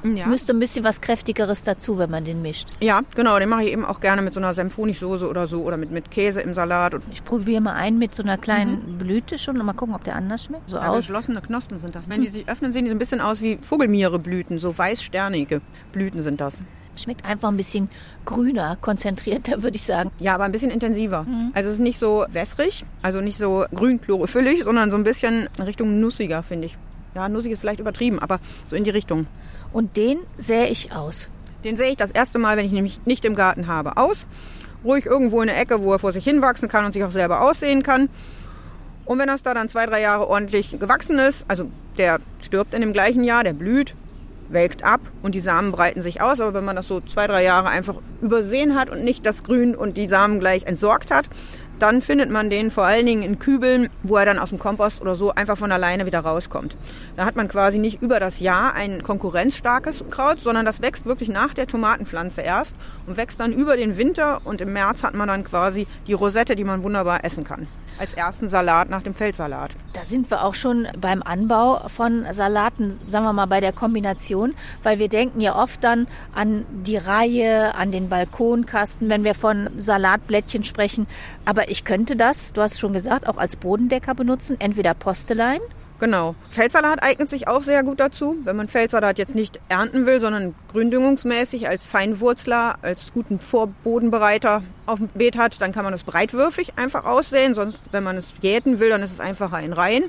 [0.03, 0.27] Ja.
[0.27, 2.67] Müsste ein bisschen was Kräftigeres dazu, wenn man den mischt.
[2.79, 3.39] ja, genau.
[3.39, 6.11] Den mache ich eben auch gerne mit so einer Senfhonigsoße oder so oder mit, mit
[6.11, 6.93] Käse im Salat.
[6.93, 10.03] Und Ich probiere mal einen mit so einer kleinen Blüte schon und mal gucken, ob
[10.03, 10.69] der anders schmeckt.
[10.69, 10.97] So ja, aus.
[10.97, 12.03] geschlossene Knospen sind das.
[12.07, 14.59] Wenn die sich öffnen, sehen die so ein bisschen aus wie Vogelmiereblüten.
[14.59, 16.61] So weiß-sternige Blüten sind das.
[16.95, 17.89] Schmeckt einfach ein bisschen
[18.25, 20.11] grüner, konzentrierter, würde ich sagen.
[20.19, 21.25] Ja, aber ein bisschen intensiver.
[21.53, 25.49] Also es ist nicht so wässrig, also nicht so grün chlorophyllig, sondern so ein bisschen
[25.59, 26.77] Richtung nussiger, finde ich.
[27.15, 29.25] Ja, nussig ist vielleicht übertrieben, aber so in die Richtung.
[29.71, 31.29] Und den sähe ich aus.
[31.63, 34.27] Den sehe ich das erste Mal, wenn ich nämlich nicht im Garten habe, aus.
[34.83, 37.39] Ruhig irgendwo in der Ecke, wo er vor sich hinwachsen kann und sich auch selber
[37.39, 38.09] aussehen kann.
[39.05, 42.81] Und wenn das da dann zwei, drei Jahre ordentlich gewachsen ist, also der stirbt in
[42.81, 43.95] dem gleichen Jahr, der blüht,
[44.49, 46.41] welkt ab und die Samen breiten sich aus.
[46.41, 49.73] Aber wenn man das so zwei, drei Jahre einfach übersehen hat und nicht das Grün
[49.73, 51.29] und die Samen gleich entsorgt hat,
[51.79, 55.01] dann findet man den vor allen Dingen in Kübeln, wo er dann aus dem Kompost
[55.01, 56.75] oder so einfach von alleine wieder rauskommt.
[57.17, 61.29] Da hat man quasi nicht über das Jahr ein konkurrenzstarkes Kraut, sondern das wächst wirklich
[61.29, 62.75] nach der Tomatenpflanze erst
[63.07, 66.55] und wächst dann über den Winter und im März hat man dann quasi die Rosette,
[66.55, 67.67] die man wunderbar essen kann.
[67.97, 69.71] Als ersten Salat nach dem Feldsalat.
[69.93, 74.53] Da sind wir auch schon beim Anbau von Salaten, sagen wir mal bei der Kombination,
[74.83, 79.69] weil wir denken ja oft dann an die Reihe, an den Balkonkasten, wenn wir von
[79.79, 81.07] Salatblättchen sprechen.
[81.45, 85.61] Aber ich könnte das, du hast schon gesagt, auch als Bodendecker benutzen, entweder Postelein.
[85.99, 86.35] Genau.
[86.49, 88.35] Feldsalat eignet sich auch sehr gut dazu.
[88.43, 94.99] Wenn man Feldsalat jetzt nicht ernten will, sondern gründüngungsmäßig als Feinwurzler, als guten Vorbodenbereiter auf
[94.99, 97.55] dem Beet hat, dann kann man das breitwürfig einfach aussehen.
[97.55, 100.05] Sonst, wenn man es jäten will, dann ist es einfacher in Reihen.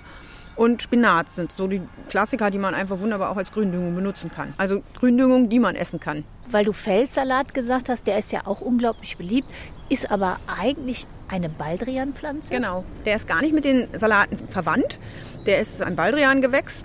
[0.56, 4.54] Und Spinat sind so die Klassiker, die man einfach wunderbar auch als Gründüngung benutzen kann.
[4.56, 6.24] Also Gründüngung, die man essen kann.
[6.50, 9.48] Weil du Feldsalat gesagt hast, der ist ja auch unglaublich beliebt,
[9.90, 12.54] ist aber eigentlich eine Baldrianpflanze.
[12.54, 12.84] Genau.
[13.04, 14.98] Der ist gar nicht mit den Salaten verwandt.
[15.46, 16.84] Der ist ein Baldrian-Gewächs.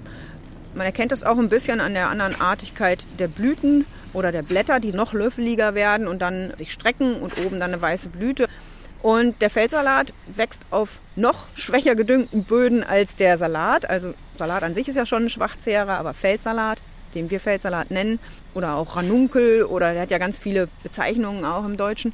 [0.76, 4.80] Man erkennt das auch ein bisschen an der anderen Artigkeit der Blüten oder der Blätter,
[4.80, 8.47] die noch löffeliger werden und dann sich strecken und oben dann eine weiße Blüte.
[9.02, 13.89] Und der Feldsalat wächst auf noch schwächer gedüngten Böden als der Salat.
[13.89, 16.78] Also Salat an sich ist ja schon ein Schwachzehrer, aber Feldsalat,
[17.15, 18.19] den wir Feldsalat nennen,
[18.54, 22.13] oder auch Ranunkel, oder der hat ja ganz viele Bezeichnungen auch im Deutschen.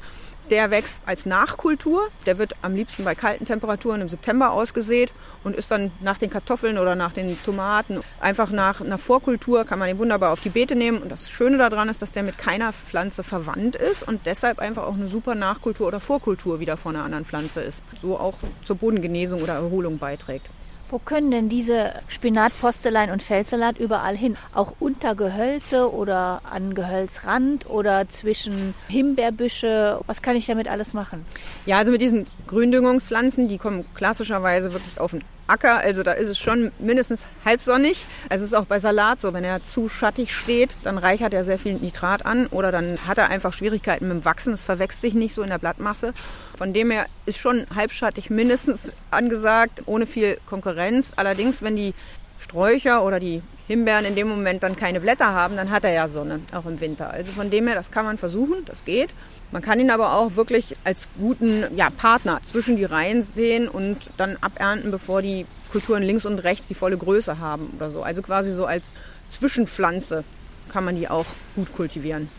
[0.49, 2.07] Der wächst als Nachkultur.
[2.25, 6.29] Der wird am liebsten bei kalten Temperaturen im September ausgesät und ist dann nach den
[6.29, 10.49] Kartoffeln oder nach den Tomaten einfach nach einer Vorkultur kann man den wunderbar auf die
[10.49, 11.01] Beete nehmen.
[11.01, 14.83] Und das Schöne daran ist, dass der mit keiner Pflanze verwandt ist und deshalb einfach
[14.83, 17.83] auch eine super Nachkultur oder Vorkultur wieder von einer anderen Pflanze ist.
[18.01, 20.49] So auch zur Bodengenesung oder Erholung beiträgt.
[20.89, 24.37] Wo können denn diese Spinat, Postelein und Feldsalat überall hin?
[24.53, 29.99] Auch unter Gehölze oder an Gehölzrand oder zwischen Himbeerbüsche?
[30.07, 31.25] Was kann ich damit alles machen?
[31.65, 36.27] Ja, also mit diesen Gründüngungspflanzen, die kommen klassischerweise wirklich auf den Acker, also da ist
[36.27, 38.05] es schon mindestens halbsonnig.
[38.29, 41.57] Es ist auch bei Salat so, wenn er zu schattig steht, dann reichert er sehr
[41.57, 44.53] viel Nitrat an oder dann hat er einfach Schwierigkeiten mit dem Wachsen.
[44.53, 46.13] Es verwächst sich nicht so in der Blattmasse.
[46.57, 51.13] Von dem her ist schon halbschattig mindestens angesagt, ohne viel Konkurrenz.
[51.15, 51.93] Allerdings, wenn die
[52.39, 56.07] Sträucher oder die Himbeeren in dem Moment dann keine Blätter haben, dann hat er ja
[56.07, 57.09] Sonne, auch im Winter.
[57.11, 59.13] Also von dem her, das kann man versuchen, das geht.
[59.51, 64.09] Man kann ihn aber auch wirklich als guten ja, Partner zwischen die Reihen sehen und
[64.15, 68.03] dann abernten, bevor die Kulturen links und rechts die volle Größe haben oder so.
[68.03, 70.23] Also quasi so als Zwischenpflanze
[70.69, 72.29] kann man die auch gut kultivieren.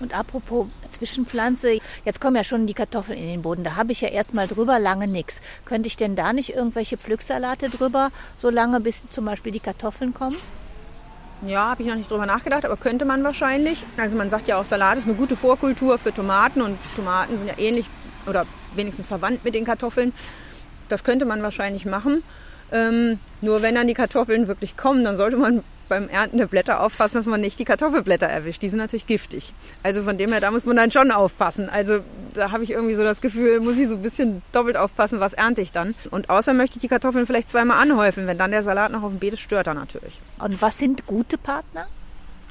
[0.00, 3.64] Und apropos Zwischenpflanze, jetzt kommen ja schon die Kartoffeln in den Boden.
[3.64, 5.40] Da habe ich ja erstmal drüber lange nichts.
[5.64, 10.12] Könnte ich denn da nicht irgendwelche Pflücksalate drüber, so lange bis zum Beispiel die Kartoffeln
[10.12, 10.36] kommen?
[11.42, 13.84] Ja, habe ich noch nicht drüber nachgedacht, aber könnte man wahrscheinlich.
[13.98, 17.48] Also man sagt ja auch, Salat ist eine gute Vorkultur für Tomaten und Tomaten sind
[17.48, 17.86] ja ähnlich
[18.26, 20.12] oder wenigstens verwandt mit den Kartoffeln.
[20.88, 22.22] Das könnte man wahrscheinlich machen.
[22.72, 26.82] Ähm, nur wenn dann die Kartoffeln wirklich kommen, dann sollte man beim Ernten der Blätter
[26.82, 28.62] aufpassen, dass man nicht die Kartoffelblätter erwischt.
[28.62, 29.52] Die sind natürlich giftig.
[29.82, 31.68] Also von dem her, da muss man dann schon aufpassen.
[31.68, 32.00] Also
[32.34, 35.32] da habe ich irgendwie so das Gefühl, muss ich so ein bisschen doppelt aufpassen, was
[35.32, 35.94] ernte ich dann.
[36.10, 38.26] Und außer möchte ich die Kartoffeln vielleicht zweimal anhäufen.
[38.26, 40.20] Wenn dann der Salat noch auf dem Beet ist, stört er natürlich.
[40.38, 41.86] Und was sind gute Partner?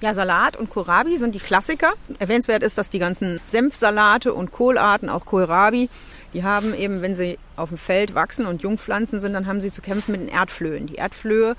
[0.01, 1.93] Ja, Salat und Kohlrabi sind die Klassiker.
[2.19, 5.89] Erwähnenswert ist, dass die ganzen Senfsalate und Kohlarten, auch Kohlrabi,
[6.33, 9.71] die haben eben, wenn sie auf dem Feld wachsen und Jungpflanzen sind, dann haben sie
[9.71, 10.85] zu kämpfen mit den Erdflöhen.
[10.85, 11.55] Die Erdflöhe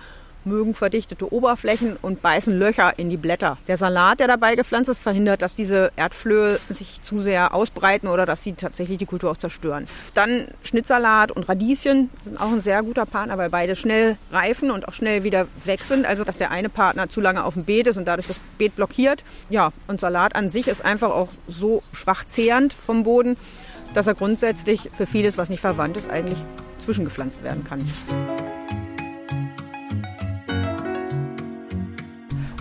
[0.47, 3.59] mögen verdichtete Oberflächen und beißen Löcher in die Blätter.
[3.67, 8.25] Der Salat, der dabei gepflanzt ist, verhindert, dass diese Erdflöhe sich zu sehr ausbreiten oder
[8.27, 9.87] dass sie tatsächlich die Kultur auch zerstören.
[10.15, 14.89] Dann Schnittsalat und Radieschen sind auch ein sehr guter Partner, weil beide schnell reifen und
[14.89, 16.07] auch schnell wieder weg sind.
[16.07, 18.77] Also, dass der eine Partner zu lange auf dem Beet ist und dadurch das Beet
[18.77, 19.25] blockiert.
[19.51, 23.37] Ja, und Salat an sich ist einfach auch so schwach zehrend vom Boden,
[23.95, 26.39] dass er grundsätzlich für vieles, was nicht verwandt ist, eigentlich
[26.79, 27.85] zwischengepflanzt werden kann.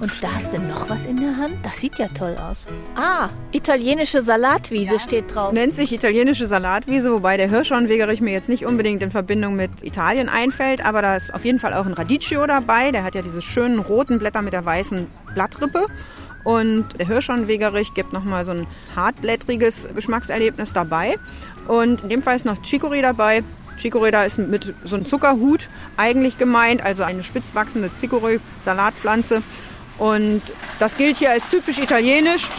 [0.01, 1.55] Und da hast du noch was in der Hand?
[1.63, 2.65] Das sieht ja toll aus.
[2.95, 4.99] Ah, italienische Salatwiese ja.
[4.99, 5.53] steht drauf.
[5.53, 10.27] Nennt sich italienische Salatwiese, wobei der Hirschhornwegerich mir jetzt nicht unbedingt in Verbindung mit Italien
[10.27, 12.91] einfällt, aber da ist auf jeden Fall auch ein Radicchio dabei.
[12.91, 15.85] Der hat ja diese schönen roten Blätter mit der weißen Blattrippe.
[16.43, 21.17] Und der Hirschhornwegerich gibt nochmal so ein hartblättriges Geschmackserlebnis dabei.
[21.67, 23.43] Und in dem Fall ist noch Chicorée dabei.
[23.81, 29.41] Chicorée da ist mit so einem Zuckerhut eigentlich gemeint, also eine spitz wachsende Chicorée-Salatpflanze.
[29.97, 30.41] Und
[30.79, 32.49] das gilt hier als typisch italienisch.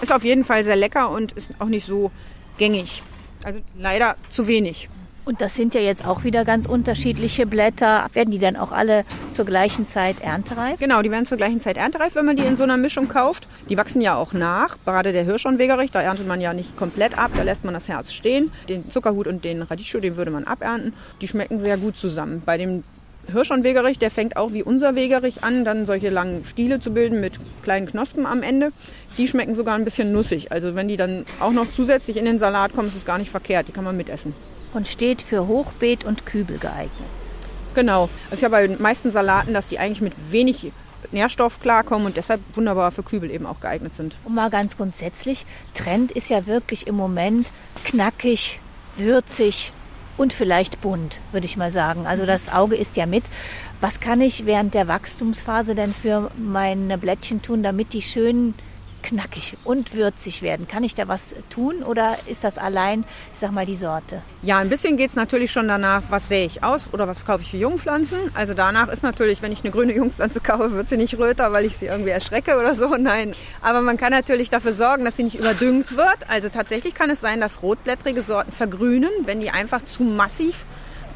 [0.00, 2.10] Ist auf jeden Fall sehr lecker und ist auch nicht so
[2.56, 3.02] gängig.
[3.44, 4.88] Also leider zu wenig.
[5.28, 8.06] Und das sind ja jetzt auch wieder ganz unterschiedliche Blätter.
[8.14, 10.80] Werden die dann auch alle zur gleichen Zeit erntereif?
[10.80, 13.46] Genau, die werden zur gleichen Zeit erntereif, wenn man die in so einer Mischung kauft.
[13.68, 14.78] Die wachsen ja auch nach.
[14.86, 18.14] Gerade der Hirschhornwegerich, da erntet man ja nicht komplett ab, da lässt man das Herz
[18.14, 18.50] stehen.
[18.70, 20.94] Den Zuckerhut und den Radicchio, den würde man abernten.
[21.20, 22.42] Die schmecken sehr gut zusammen.
[22.46, 22.82] Bei dem
[23.30, 27.38] Hirschhornwegerich, der fängt auch wie unser Wegerich an, dann solche langen Stiele zu bilden mit
[27.62, 28.72] kleinen Knospen am Ende.
[29.16, 30.50] Die schmecken sogar ein bisschen nussig.
[30.50, 33.30] Also wenn die dann auch noch zusätzlich in den Salat kommen, ist es gar nicht
[33.30, 33.68] verkehrt.
[33.68, 34.34] Die kann man mitessen.
[34.74, 36.90] Und steht für Hochbeet und Kübel geeignet.
[37.74, 38.08] Genau.
[38.28, 40.72] Es ist ja bei den meisten Salaten, dass die eigentlich mit wenig
[41.12, 44.18] Nährstoff klarkommen und deshalb wunderbar für Kübel eben auch geeignet sind.
[44.24, 47.50] Und mal ganz grundsätzlich, Trend ist ja wirklich im Moment
[47.84, 48.60] knackig,
[48.96, 49.72] würzig,
[50.18, 52.06] und vielleicht bunt, würde ich mal sagen.
[52.06, 53.24] Also das Auge ist ja mit.
[53.80, 58.54] Was kann ich während der Wachstumsphase denn für meine Blättchen tun, damit die schön
[59.08, 60.68] knackig und würzig werden.
[60.68, 64.22] Kann ich da was tun oder ist das allein, ich sag mal, die Sorte?
[64.42, 67.42] Ja, ein bisschen geht es natürlich schon danach, was sähe ich aus oder was kaufe
[67.42, 68.18] ich für Jungpflanzen.
[68.34, 71.64] Also danach ist natürlich, wenn ich eine grüne Jungpflanze kaufe, wird sie nicht röter, weil
[71.64, 72.88] ich sie irgendwie erschrecke oder so.
[72.98, 73.32] Nein.
[73.62, 76.28] Aber man kann natürlich dafür sorgen, dass sie nicht überdüngt wird.
[76.28, 80.54] Also tatsächlich kann es sein, dass rotblättrige Sorten vergrünen, wenn die einfach zu massiv,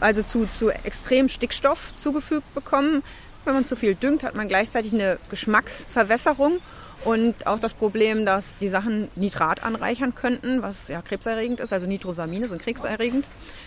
[0.01, 3.03] also zu, zu extrem Stickstoff zugefügt bekommen.
[3.45, 6.61] Wenn man zu viel düngt, hat man gleichzeitig eine Geschmacksverwässerung
[7.05, 11.87] Und auch das Problem, dass die Sachen Nitrat anreichern könnten, was ja krebserregend ist, also
[11.87, 13.27] Nitrosamine sind krebserregend.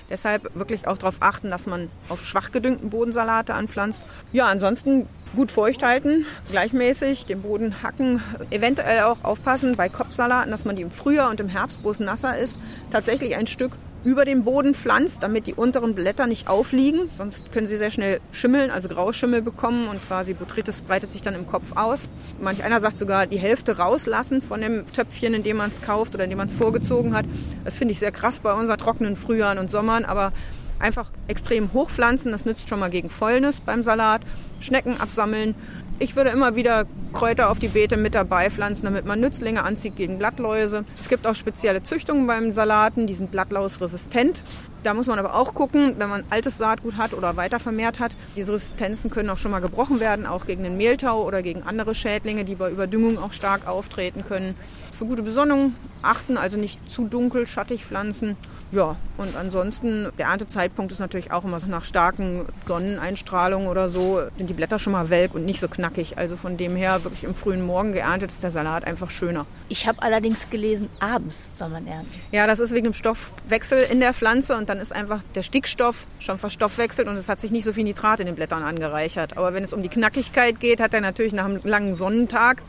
[0.09, 4.01] Deshalb wirklich auch darauf achten, dass man auf schwach gedüngten Bodensalate anpflanzt.
[4.31, 8.21] Ja, ansonsten gut feucht halten, gleichmäßig den Boden hacken,
[8.51, 11.99] eventuell auch aufpassen bei Kopfsalaten, dass man die im Frühjahr und im Herbst, wo es
[11.99, 12.57] nasser ist,
[12.89, 13.73] tatsächlich ein Stück
[14.05, 17.09] über den Boden pflanzt, damit die unteren Blätter nicht aufliegen.
[17.17, 21.33] Sonst können sie sehr schnell schimmeln, also Grauschimmel bekommen und quasi Botrytis breitet sich dann
[21.33, 22.07] im Kopf aus.
[22.39, 26.13] Manch einer sagt sogar, die Hälfte rauslassen von dem Töpfchen, in dem man es kauft
[26.13, 27.25] oder in dem man es vorgezogen hat.
[27.63, 30.31] Das finde ich sehr krass bei unseren trockenen Frühjahren und Sommern, aber
[30.77, 34.21] einfach extrem hochpflanzen, das nützt schon mal gegen Fäulnis beim Salat.
[34.59, 35.55] Schnecken absammeln.
[35.97, 39.95] Ich würde immer wieder Kräuter auf die Beete mit dabei pflanzen, damit man Nützlinge anzieht
[39.95, 40.83] gegen Blattläuse.
[40.99, 44.43] Es gibt auch spezielle Züchtungen beim Salaten, die sind blattlausresistent.
[44.83, 48.17] Da muss man aber auch gucken, wenn man altes Saatgut hat oder weiter vermehrt hat.
[48.35, 51.95] Diese Resistenzen können auch schon mal gebrochen werden, auch gegen den Mehltau oder gegen andere
[51.95, 54.53] Schädlinge, die bei Überdüngung auch stark auftreten können.
[54.91, 58.35] Für gute Besonnung achten, also nicht zu dunkel, schattig pflanzen.
[58.75, 64.49] Ja, und ansonsten, der Erntezeitpunkt ist natürlich auch immer nach starken Sonneneinstrahlungen oder so, sind
[64.49, 66.17] die Blätter schon mal welk und nicht so knackig.
[66.17, 69.45] Also von dem her, wirklich im frühen Morgen geerntet ist der Salat einfach schöner.
[69.69, 72.11] Ich habe allerdings gelesen, abends soll man ernten.
[72.33, 76.05] Ja, das ist wegen dem Stoffwechsel in der Pflanze und dann ist einfach der Stickstoff
[76.19, 79.37] schon verstoffwechselt und es hat sich nicht so viel Nitrat in den Blättern angereichert.
[79.37, 82.61] Aber wenn es um die Knackigkeit geht, hat er natürlich nach einem langen Sonnentag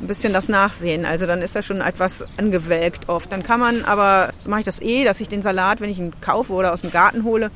[0.00, 1.04] ein bisschen das Nachsehen.
[1.04, 3.30] Also dann ist er schon etwas angewelkt oft.
[3.32, 5.98] Dann kann man aber, so mache ich das eh, dass ich den Salat, wenn ich
[5.98, 7.50] ihn kaufe oder aus dem Garten hole,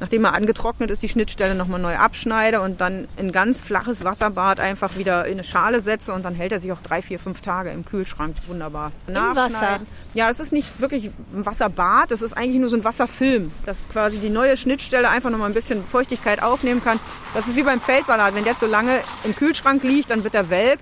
[0.00, 4.60] nachdem er angetrocknet ist, die Schnittstelle nochmal neu abschneide und dann in ganz flaches Wasserbad
[4.60, 7.40] einfach wieder in eine Schale setze und dann hält er sich auch drei, vier, fünf
[7.40, 8.36] Tage im Kühlschrank.
[8.46, 8.92] Wunderbar.
[9.06, 9.80] Im Wasser?
[10.14, 13.88] Ja, es ist nicht wirklich ein Wasserbad, das ist eigentlich nur so ein Wasserfilm, dass
[13.88, 17.00] quasi die neue Schnittstelle einfach nochmal ein bisschen Feuchtigkeit aufnehmen kann.
[17.34, 18.34] Das ist wie beim Feldsalat.
[18.34, 20.78] Wenn der zu lange im Kühlschrank liegt, dann wird er welk.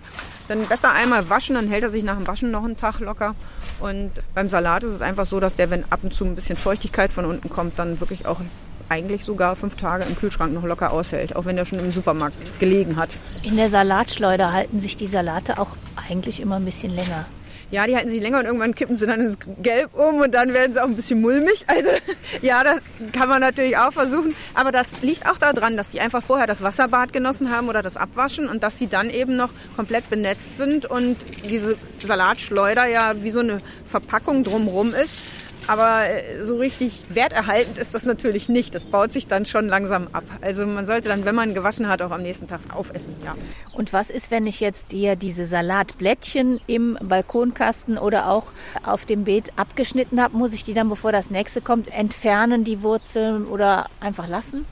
[0.49, 3.35] Dann besser einmal waschen, dann hält er sich nach dem Waschen noch einen Tag locker.
[3.81, 6.57] Und beim Salat ist es einfach so, dass der, wenn ab und zu ein bisschen
[6.57, 8.41] Feuchtigkeit von unten kommt, dann wirklich auch
[8.89, 12.37] eigentlich sogar fünf Tage im Kühlschrank noch locker aushält, auch wenn der schon im Supermarkt
[12.61, 13.11] gelegen hat.
[13.43, 15.71] In der Salatschleuder halten sich die Salate auch
[16.09, 17.27] eigentlich immer ein bisschen länger.
[17.71, 20.55] Ja, die halten sich länger und irgendwann kippen sie dann ins Gelb um und dann
[20.55, 21.65] werden sie auch ein bisschen mulmig.
[21.67, 21.91] Also
[22.43, 22.79] ja, das
[23.13, 24.35] kann man natürlich auch versuchen.
[24.55, 27.97] Aber das liegt auch daran, dass die einfach vorher das Wasserbad genossen haben oder das
[27.97, 31.17] Abwaschen und dass sie dann eben noch komplett benetzt sind und
[31.51, 35.19] diese Salatschleuder ja wie so eine Verpackung drumrum ist.
[35.67, 38.75] Aber äh, so richtig werterhaltend ist das natürlich nicht.
[38.75, 40.25] Das baut sich dann schon langsam ab.
[40.41, 43.15] Also man sollte dann, wenn man gewaschen hat, auch am nächsten Tag aufessen.
[43.25, 43.35] Ja.
[43.73, 48.47] Und was ist, wenn ich jetzt hier diese Salatblättchen im Balkonkasten oder auch
[48.85, 50.37] auf dem Beet abgeschnitten habe?
[50.37, 54.65] Muss ich die dann, bevor das nächste kommt, entfernen, die Wurzeln oder einfach lassen?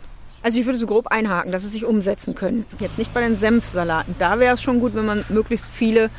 [0.44, 2.66] Also ich würde so grob einhaken, dass sie sich umsetzen können.
[2.78, 4.14] Jetzt nicht bei den Senfsalaten.
[4.18, 6.10] Da wäre es schon gut, wenn man möglichst viele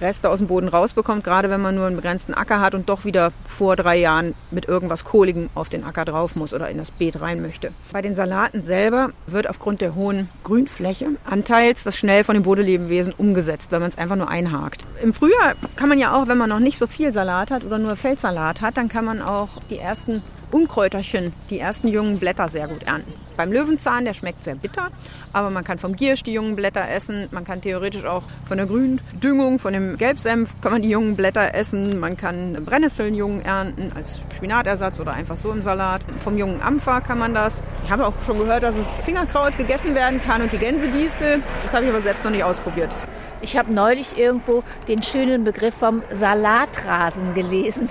[0.00, 3.04] Reste aus dem Boden rausbekommt, gerade wenn man nur einen begrenzten Acker hat und doch
[3.04, 6.90] wieder vor drei Jahren mit irgendwas Kohligem auf den Acker drauf muss oder in das
[6.90, 7.72] Beet rein möchte.
[7.92, 13.14] Bei den Salaten selber wird aufgrund der hohen Grünfläche anteils das schnell von den Bodenlebewesen
[13.16, 14.84] umgesetzt, wenn man es einfach nur einhakt.
[15.02, 17.78] Im Frühjahr kann man ja auch, wenn man noch nicht so viel Salat hat oder
[17.78, 22.68] nur Feldsalat hat, dann kann man auch die ersten Unkräuterchen, die ersten jungen Blätter sehr
[22.68, 23.12] gut ernten.
[23.36, 24.88] Beim Löwenzahn, der schmeckt sehr bitter,
[25.32, 27.28] aber man kann vom Giersch die jungen Blätter essen.
[27.30, 31.54] Man kann theoretisch auch von der Gründüngung, von dem Gelbsenf kann man die jungen Blätter
[31.54, 32.00] essen.
[32.00, 36.00] Man kann Brennnesseln jungen ernten als Spinatersatz oder einfach so im Salat.
[36.20, 37.62] Vom jungen Ampfer kann man das.
[37.84, 41.42] Ich habe auch schon gehört, dass es Fingerkraut gegessen werden kann und die Gänsedistel.
[41.62, 42.96] Das habe ich aber selbst noch nicht ausprobiert.
[43.40, 47.88] Ich habe neulich irgendwo den schönen Begriff vom Salatrasen gelesen.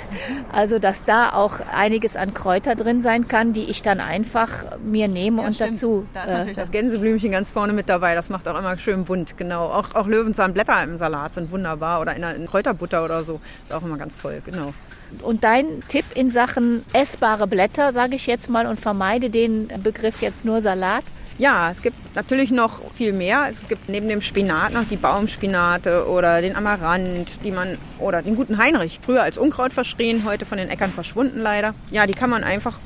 [0.52, 5.08] Also, dass da auch einiges an Kräuter drin sein kann, die ich dann einfach mir
[5.08, 5.76] nehme ja, und stimmt.
[5.76, 6.06] dazu.
[6.14, 8.16] Da ist natürlich äh, das Gänseblümchen ganz vorne mit dabei.
[8.16, 9.66] Das macht auch immer schön bunt, genau.
[9.66, 13.40] Auch, auch Löwenzahnblätter im Salat sind wunderbar oder in, einer, in Kräuterbutter oder so.
[13.64, 14.74] Ist auch immer ganz toll, genau.
[15.22, 20.22] Und dein Tipp in Sachen essbare Blätter, sage ich jetzt mal, und vermeide den Begriff
[20.22, 21.04] jetzt nur Salat?
[21.40, 23.46] Ja, es gibt natürlich noch viel mehr.
[23.50, 28.36] Es gibt neben dem Spinat noch die Baumspinate oder den Amaranth, die man oder den
[28.36, 31.76] guten Heinrich, früher als Unkraut verschrien, heute von den Äckern verschwunden leider.
[31.92, 32.80] Ja, die kann man einfach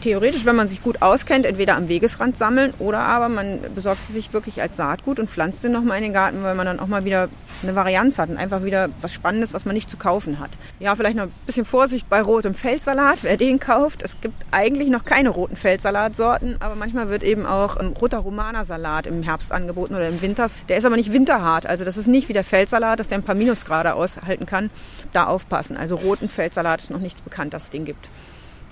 [0.00, 4.12] theoretisch, wenn man sich gut auskennt, entweder am Wegesrand sammeln oder aber man besorgt sie
[4.12, 6.86] sich wirklich als Saatgut und pflanzt sie nochmal in den Garten, weil man dann auch
[6.86, 7.28] mal wieder
[7.62, 10.50] eine Varianz hat und einfach wieder was Spannendes, was man nicht zu kaufen hat.
[10.78, 14.02] Ja, vielleicht noch ein bisschen Vorsicht bei rotem Feldsalat, wer den kauft.
[14.02, 19.06] Es gibt eigentlich noch keine roten Feldsalatsorten, aber manchmal wird eben auch ein roter Romaner-Salat
[19.06, 20.50] im Herbst angeboten oder im Winter.
[20.68, 23.24] Der ist aber nicht winterhart, also das ist nicht wie der Feldsalat, dass der ein
[23.24, 24.70] paar Minusgrade aushalten kann.
[25.12, 25.76] Da aufpassen.
[25.76, 28.10] Also roten Feldsalat ist noch nichts bekannt, dass es den gibt.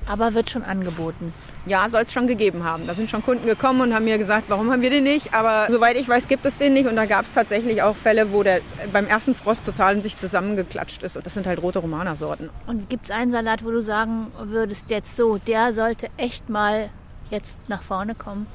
[0.08, 1.34] Aber wird schon angeboten.
[1.66, 2.86] Ja, soll es schon gegeben haben.
[2.86, 5.34] Da sind schon Kunden gekommen und haben mir gesagt, warum haben wir den nicht?
[5.34, 6.88] Aber soweit ich weiß, gibt es den nicht.
[6.88, 8.60] Und da gab es tatsächlich auch Fälle, wo der
[8.92, 11.16] beim ersten Frost total in sich zusammengeklatscht ist.
[11.16, 12.48] Und das sind halt rote Romaner-Sorten.
[12.66, 16.88] Und gibt es einen Salat, wo du sagen würdest, jetzt so, der sollte echt mal
[17.30, 18.46] jetzt nach vorne kommen?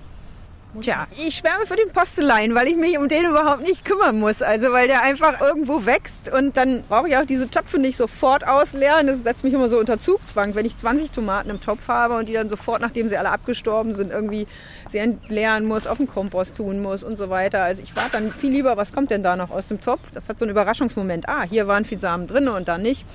[0.81, 4.41] Tja, ich schwärme für den Postelein, weil ich mich um den überhaupt nicht kümmern muss.
[4.41, 8.47] Also weil der einfach irgendwo wächst und dann brauche ich auch diese Töpfe nicht sofort
[8.47, 9.05] ausleeren.
[9.05, 12.27] Das setzt mich immer so unter Zugzwang, wenn ich 20 Tomaten im Topf habe und
[12.27, 14.47] die dann sofort, nachdem sie alle abgestorben sind, irgendwie
[14.89, 17.61] sie entleeren muss, auf den Kompost tun muss und so weiter.
[17.61, 20.11] Also ich warte dann viel lieber, was kommt denn da noch aus dem Topf?
[20.13, 21.29] Das hat so einen Überraschungsmoment.
[21.29, 23.05] Ah, hier waren viel Samen drin und dann nicht.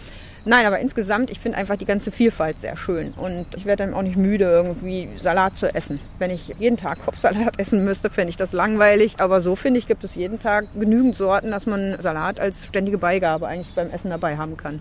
[0.49, 3.13] Nein, aber insgesamt, ich finde einfach die ganze Vielfalt sehr schön.
[3.19, 6.01] Und ich werde dann auch nicht müde, irgendwie Salat zu essen.
[6.19, 9.17] Wenn ich jeden Tag Kopfsalat essen müsste, fände ich das langweilig.
[9.19, 12.97] Aber so finde ich, gibt es jeden Tag genügend Sorten, dass man Salat als ständige
[12.97, 14.81] Beigabe eigentlich beim Essen dabei haben kann.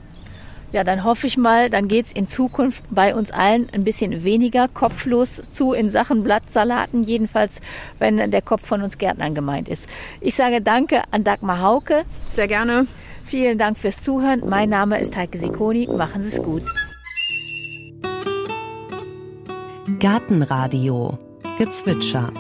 [0.72, 4.70] Ja, dann hoffe ich mal, dann geht's in Zukunft bei uns allen ein bisschen weniger
[4.70, 7.60] kopflos zu in Sachen Blattsalaten, jedenfalls
[8.00, 9.86] wenn der Kopf von uns Gärtnern gemeint ist.
[10.22, 12.04] Ich sage danke an Dagmar Hauke.
[12.36, 12.88] Sehr gerne.
[13.28, 14.42] Vielen Dank fürs Zuhören.
[14.48, 15.88] Mein Name ist Heike Sikoni.
[15.88, 16.64] Machen Sie es gut.
[20.00, 21.18] Gartenradio
[21.58, 22.32] Gezwitscher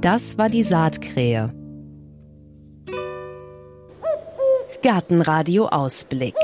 [0.00, 1.52] Das war die Saatkrähe.
[4.86, 6.36] Gartenradio Ausblick.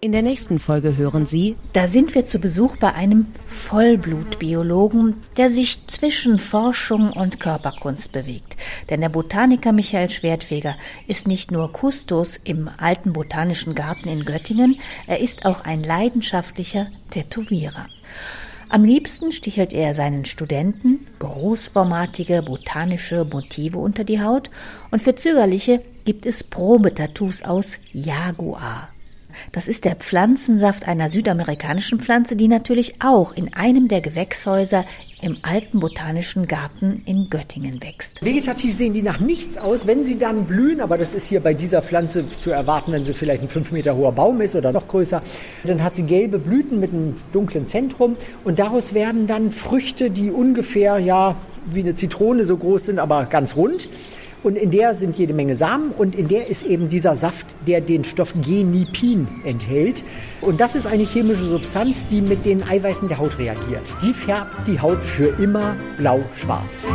[0.00, 5.48] In der nächsten Folge hören Sie, da sind wir zu Besuch bei einem Vollblutbiologen, der
[5.48, 8.56] sich zwischen Forschung und Körperkunst bewegt.
[8.88, 10.74] Denn der Botaniker Michael Schwertfeger
[11.06, 16.88] ist nicht nur Kustos im alten botanischen Garten in Göttingen, er ist auch ein leidenschaftlicher
[17.10, 17.86] Tätowierer.
[18.70, 24.50] Am liebsten stichelt er seinen Studenten großformatige botanische Motive unter die Haut
[24.90, 28.88] und für Zögerliche gibt es Probetattoos aus Jaguar.
[29.52, 34.84] Das ist der Pflanzensaft einer südamerikanischen Pflanze, die natürlich auch in einem der Gewächshäuser
[35.22, 38.24] im alten botanischen Garten in Göttingen wächst.
[38.24, 41.54] Vegetativ sehen die nach nichts aus, wenn sie dann blühen, aber das ist hier bei
[41.54, 44.88] dieser Pflanze zu erwarten, wenn sie vielleicht ein fünf Meter hoher Baum ist oder noch
[44.88, 45.22] größer.
[45.62, 50.32] Dann hat sie gelbe Blüten mit einem dunklen Zentrum und daraus werden dann Früchte, die
[50.32, 51.36] ungefähr ja
[51.66, 53.88] wie eine Zitrone so groß sind, aber ganz rund.
[54.42, 57.80] Und in der sind jede Menge Samen und in der ist eben dieser Saft, der
[57.80, 60.02] den Stoff Genipin enthält.
[60.40, 63.96] Und das ist eine chemische Substanz, die mit den Eiweißen der Haut reagiert.
[64.02, 66.86] Die färbt die Haut für immer blau-schwarz.